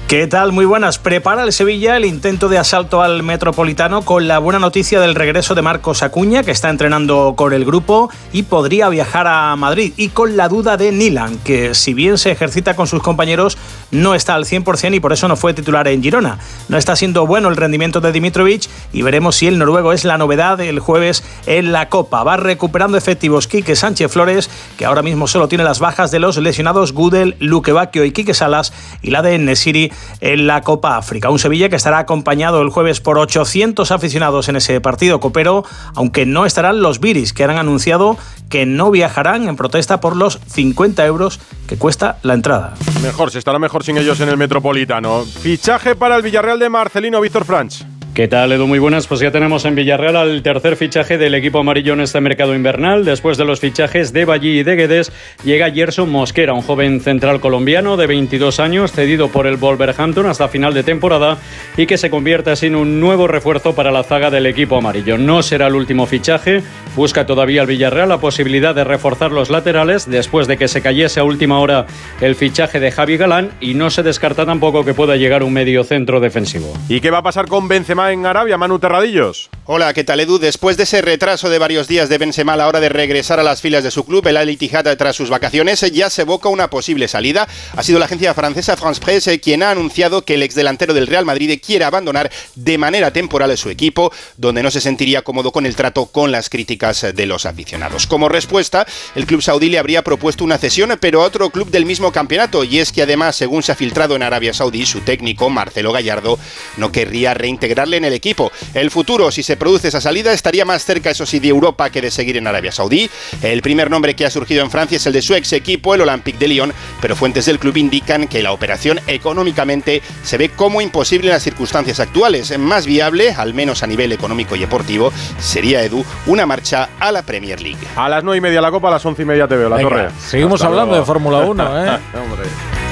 ¿Qué 0.08 0.26
tal? 0.26 0.52
Muy 0.52 0.66
buenas. 0.66 0.98
Prepara 0.98 1.44
el 1.44 1.52
Sevilla 1.52 1.96
el 1.96 2.04
intento 2.04 2.50
de 2.50 2.58
asalto 2.58 3.00
al 3.00 3.22
Metropolitano 3.22 4.02
con 4.02 4.28
la 4.28 4.38
buena 4.38 4.58
noticia 4.58 5.00
del 5.00 5.14
regreso 5.14 5.54
de 5.54 5.62
Marcos 5.62 6.02
Acuña, 6.02 6.42
que 6.42 6.50
está 6.50 6.68
entrenando 6.68 7.32
con 7.38 7.54
el 7.54 7.64
grupo 7.64 8.10
y 8.30 8.42
podría 8.42 8.90
viajar 8.90 9.26
a 9.26 9.56
Madrid. 9.56 9.94
Y 9.96 10.10
con 10.10 10.36
la 10.36 10.50
duda 10.50 10.76
de 10.76 10.92
Nilan, 10.92 11.38
que 11.38 11.74
si 11.74 11.94
bien 11.94 12.18
se 12.18 12.30
ejercita 12.30 12.76
con 12.76 12.86
sus 12.86 13.02
compañeros, 13.02 13.56
no 13.92 14.14
está 14.14 14.34
al 14.34 14.44
100% 14.44 14.94
y 14.94 15.00
por 15.00 15.14
eso 15.14 15.26
no 15.26 15.36
fue 15.36 15.54
titular 15.54 15.88
en 15.88 16.02
Girona. 16.02 16.38
No 16.68 16.76
está 16.76 16.96
siendo 16.96 17.26
bueno 17.26 17.48
el 17.48 17.56
rendimiento 17.56 18.02
de 18.02 18.12
Dimitrovic 18.12 18.68
y 18.92 19.00
veremos 19.00 19.36
si 19.36 19.46
el 19.46 19.58
noruego 19.58 19.94
es 19.94 20.04
la 20.04 20.18
novedad 20.18 20.58
del 20.58 20.80
jueves 20.80 21.24
en 21.46 21.72
la 21.72 21.88
Copa. 21.88 22.22
Va 22.24 22.36
recuperando 22.36 22.98
efectivos 22.98 23.48
Quique 23.48 23.74
Sánchez 23.74 24.12
Flores, 24.12 24.50
que 24.76 24.84
ahora 24.84 25.02
mismo 25.02 25.26
solo 25.28 25.48
tiene 25.48 25.64
las 25.64 25.80
bajas 25.80 26.10
de 26.10 26.18
los 26.18 26.36
lesionados 26.36 26.92
Gudel, 26.92 27.36
Luque 27.40 27.72
Bacchio 27.72 28.04
y 28.04 28.12
Quique 28.12 28.34
Salas 28.34 28.74
y 29.00 29.10
la 29.10 29.22
de 29.22 29.38
Nesiri 29.38 29.93
en 30.20 30.46
la 30.46 30.62
Copa 30.62 30.96
África. 30.96 31.30
Un 31.30 31.38
Sevilla 31.38 31.68
que 31.68 31.76
estará 31.76 31.98
acompañado 31.98 32.62
el 32.62 32.70
jueves 32.70 33.00
por 33.00 33.18
800 33.18 33.90
aficionados 33.90 34.48
en 34.48 34.56
ese 34.56 34.80
partido 34.80 35.20
copero, 35.20 35.64
aunque 35.94 36.26
no 36.26 36.46
estarán 36.46 36.80
los 36.80 37.00
Viris, 37.00 37.32
que 37.32 37.44
han 37.44 37.58
anunciado 37.58 38.16
que 38.48 38.66
no 38.66 38.90
viajarán 38.90 39.48
en 39.48 39.56
protesta 39.56 40.00
por 40.00 40.16
los 40.16 40.38
50 40.46 41.04
euros 41.06 41.40
que 41.66 41.76
cuesta 41.76 42.18
la 42.22 42.34
entrada. 42.34 42.74
Mejor, 43.02 43.30
se 43.30 43.38
estará 43.38 43.58
mejor 43.58 43.84
sin 43.84 43.96
ellos 43.98 44.20
en 44.20 44.28
el 44.28 44.36
Metropolitano. 44.36 45.24
Fichaje 45.24 45.94
para 45.94 46.16
el 46.16 46.22
Villarreal 46.22 46.58
de 46.58 46.68
Marcelino 46.68 47.20
Víctor 47.20 47.44
Franch. 47.44 47.93
¿Qué 48.14 48.28
tal, 48.28 48.52
Edu? 48.52 48.68
Muy 48.68 48.78
buenas. 48.78 49.08
Pues 49.08 49.18
ya 49.18 49.32
tenemos 49.32 49.64
en 49.64 49.74
Villarreal 49.74 50.14
al 50.14 50.40
tercer 50.40 50.76
fichaje 50.76 51.18
del 51.18 51.34
equipo 51.34 51.58
amarillo 51.58 51.94
en 51.94 52.00
este 52.00 52.20
mercado 52.20 52.54
invernal. 52.54 53.04
Después 53.04 53.36
de 53.38 53.44
los 53.44 53.58
fichajes 53.58 54.12
de 54.12 54.24
Ballí 54.24 54.60
y 54.60 54.62
de 54.62 54.76
Guedes, 54.76 55.10
llega 55.42 55.72
Gerson 55.72 56.12
Mosquera, 56.12 56.52
un 56.52 56.62
joven 56.62 57.00
central 57.00 57.40
colombiano 57.40 57.96
de 57.96 58.06
22 58.06 58.60
años, 58.60 58.92
cedido 58.92 59.30
por 59.30 59.48
el 59.48 59.56
Wolverhampton 59.56 60.26
hasta 60.26 60.46
final 60.46 60.74
de 60.74 60.84
temporada 60.84 61.38
y 61.76 61.86
que 61.86 61.98
se 61.98 62.08
convierte 62.08 62.52
así 62.52 62.66
en 62.66 62.76
un 62.76 63.00
nuevo 63.00 63.26
refuerzo 63.26 63.74
para 63.74 63.90
la 63.90 64.04
zaga 64.04 64.30
del 64.30 64.46
equipo 64.46 64.76
amarillo. 64.76 65.18
No 65.18 65.42
será 65.42 65.66
el 65.66 65.74
último 65.74 66.06
fichaje. 66.06 66.62
Busca 66.94 67.26
todavía 67.26 67.62
el 67.62 67.66
Villarreal 67.66 68.10
la 68.10 68.18
posibilidad 68.18 68.76
de 68.76 68.84
reforzar 68.84 69.32
los 69.32 69.50
laterales 69.50 70.08
después 70.08 70.46
de 70.46 70.56
que 70.56 70.68
se 70.68 70.82
cayese 70.82 71.18
a 71.18 71.24
última 71.24 71.58
hora 71.58 71.86
el 72.20 72.36
fichaje 72.36 72.78
de 72.78 72.92
Javi 72.92 73.16
Galán 73.16 73.50
y 73.60 73.74
no 73.74 73.90
se 73.90 74.04
descarta 74.04 74.46
tampoco 74.46 74.84
que 74.84 74.94
pueda 74.94 75.16
llegar 75.16 75.42
un 75.42 75.52
medio 75.52 75.82
centro 75.82 76.20
defensivo. 76.20 76.72
¿Y 76.88 77.00
qué 77.00 77.10
va 77.10 77.18
a 77.18 77.22
pasar 77.22 77.48
con 77.48 77.66
Benzema? 77.66 78.03
En 78.12 78.26
Arabia, 78.26 78.58
Manu 78.58 78.78
Terradillos. 78.78 79.50
Hola, 79.66 79.94
¿qué 79.94 80.04
tal 80.04 80.20
Edu? 80.20 80.38
Después 80.38 80.76
de 80.76 80.82
ese 80.82 81.00
retraso 81.00 81.48
de 81.48 81.58
varios 81.58 81.88
días 81.88 82.10
de 82.10 82.18
Benzema 82.18 82.52
a 82.52 82.56
la 82.56 82.68
hora 82.68 82.80
de 82.80 82.90
regresar 82.90 83.40
a 83.40 83.42
las 83.42 83.62
filas 83.62 83.82
de 83.82 83.90
su 83.90 84.04
club, 84.04 84.26
el 84.26 84.36
Al 84.36 84.50
Ittihad 84.50 84.94
tras 84.98 85.16
sus 85.16 85.30
vacaciones, 85.30 85.80
ya 85.92 86.10
se 86.10 86.22
evoca 86.22 86.50
una 86.50 86.68
posible 86.68 87.08
salida. 87.08 87.48
Ha 87.74 87.82
sido 87.82 87.98
la 87.98 88.04
agencia 88.04 88.34
francesa 88.34 88.76
France 88.76 89.00
Presse 89.00 89.40
quien 89.40 89.62
ha 89.62 89.70
anunciado 89.70 90.22
que 90.22 90.34
el 90.34 90.42
exdelantero 90.42 90.92
del 90.92 91.06
Real 91.06 91.24
Madrid 91.24 91.58
quiere 91.64 91.86
abandonar 91.86 92.30
de 92.54 92.76
manera 92.76 93.10
temporal 93.10 93.56
su 93.56 93.70
equipo, 93.70 94.12
donde 94.36 94.62
no 94.62 94.70
se 94.70 94.80
sentiría 94.80 95.22
cómodo 95.22 95.50
con 95.50 95.64
el 95.64 95.76
trato 95.76 96.06
con 96.06 96.30
las 96.30 96.50
críticas 96.50 97.06
de 97.14 97.26
los 97.26 97.46
aficionados. 97.46 98.06
Como 98.06 98.28
respuesta, 98.28 98.86
el 99.14 99.26
club 99.26 99.40
saudí 99.40 99.70
le 99.70 99.78
habría 99.78 100.04
propuesto 100.04 100.44
una 100.44 100.58
cesión, 100.58 100.96
pero 101.00 101.22
a 101.22 101.26
otro 101.26 101.50
club 101.50 101.70
del 101.70 101.86
mismo 101.86 102.12
campeonato, 102.12 102.64
y 102.64 102.80
es 102.80 102.92
que 102.92 103.02
además, 103.02 103.36
según 103.36 103.62
se 103.62 103.72
ha 103.72 103.76
filtrado 103.76 104.14
en 104.16 104.22
Arabia 104.22 104.52
Saudí, 104.52 104.84
su 104.84 105.00
técnico, 105.00 105.48
Marcelo 105.48 105.92
Gallardo, 105.92 106.38
no 106.76 106.92
querría 106.92 107.32
reintegrarle 107.32 107.93
en 107.96 108.04
el 108.04 108.12
equipo. 108.12 108.50
El 108.74 108.90
futuro, 108.90 109.30
si 109.30 109.42
se 109.42 109.56
produce 109.56 109.88
esa 109.88 110.00
salida, 110.00 110.32
estaría 110.32 110.64
más 110.64 110.84
cerca, 110.84 111.10
eso 111.10 111.26
sí, 111.26 111.38
de 111.40 111.48
Europa 111.48 111.90
que 111.90 112.00
de 112.00 112.10
seguir 112.10 112.36
en 112.36 112.46
Arabia 112.46 112.72
Saudí. 112.72 113.10
El 113.42 113.62
primer 113.62 113.90
nombre 113.90 114.14
que 114.14 114.24
ha 114.26 114.30
surgido 114.30 114.62
en 114.62 114.70
Francia 114.70 114.96
es 114.96 115.06
el 115.06 115.12
de 115.12 115.22
su 115.22 115.34
ex 115.34 115.52
equipo, 115.52 115.94
el 115.94 116.00
Olympique 116.02 116.38
de 116.38 116.48
Lyon, 116.48 116.72
pero 117.00 117.16
fuentes 117.16 117.46
del 117.46 117.58
club 117.58 117.76
indican 117.76 118.26
que 118.26 118.42
la 118.42 118.52
operación 118.52 119.00
económicamente 119.06 120.02
se 120.22 120.38
ve 120.38 120.50
como 120.50 120.80
imposible 120.80 121.28
en 121.28 121.34
las 121.34 121.42
circunstancias 121.42 122.00
actuales. 122.00 122.56
Más 122.58 122.86
viable, 122.86 123.32
al 123.32 123.54
menos 123.54 123.82
a 123.82 123.86
nivel 123.86 124.12
económico 124.12 124.56
y 124.56 124.60
deportivo, 124.60 125.12
sería 125.38 125.82
Edu 125.82 126.04
una 126.26 126.46
marcha 126.46 126.88
a 127.00 127.12
la 127.12 127.22
Premier 127.22 127.60
League. 127.60 127.78
A 127.96 128.08
las 128.08 128.22
nueve 128.24 128.38
y 128.38 128.40
media 128.40 128.60
la 128.60 128.70
Copa, 128.70 128.88
a 128.88 128.92
las 128.92 129.04
once 129.06 129.22
y 129.22 129.24
media 129.24 129.46
te 129.48 129.56
veo, 129.56 129.68
la 129.68 129.76
Venga, 129.76 129.88
torre. 129.88 130.08
seguimos 130.28 130.60
Hasta 130.60 130.66
hablando 130.68 130.90
luego. 130.96 131.00
de 131.02 131.06
Fórmula 131.06 131.38
1, 131.40 131.84
¿eh? 131.86 131.98
Hombre. 132.14 132.83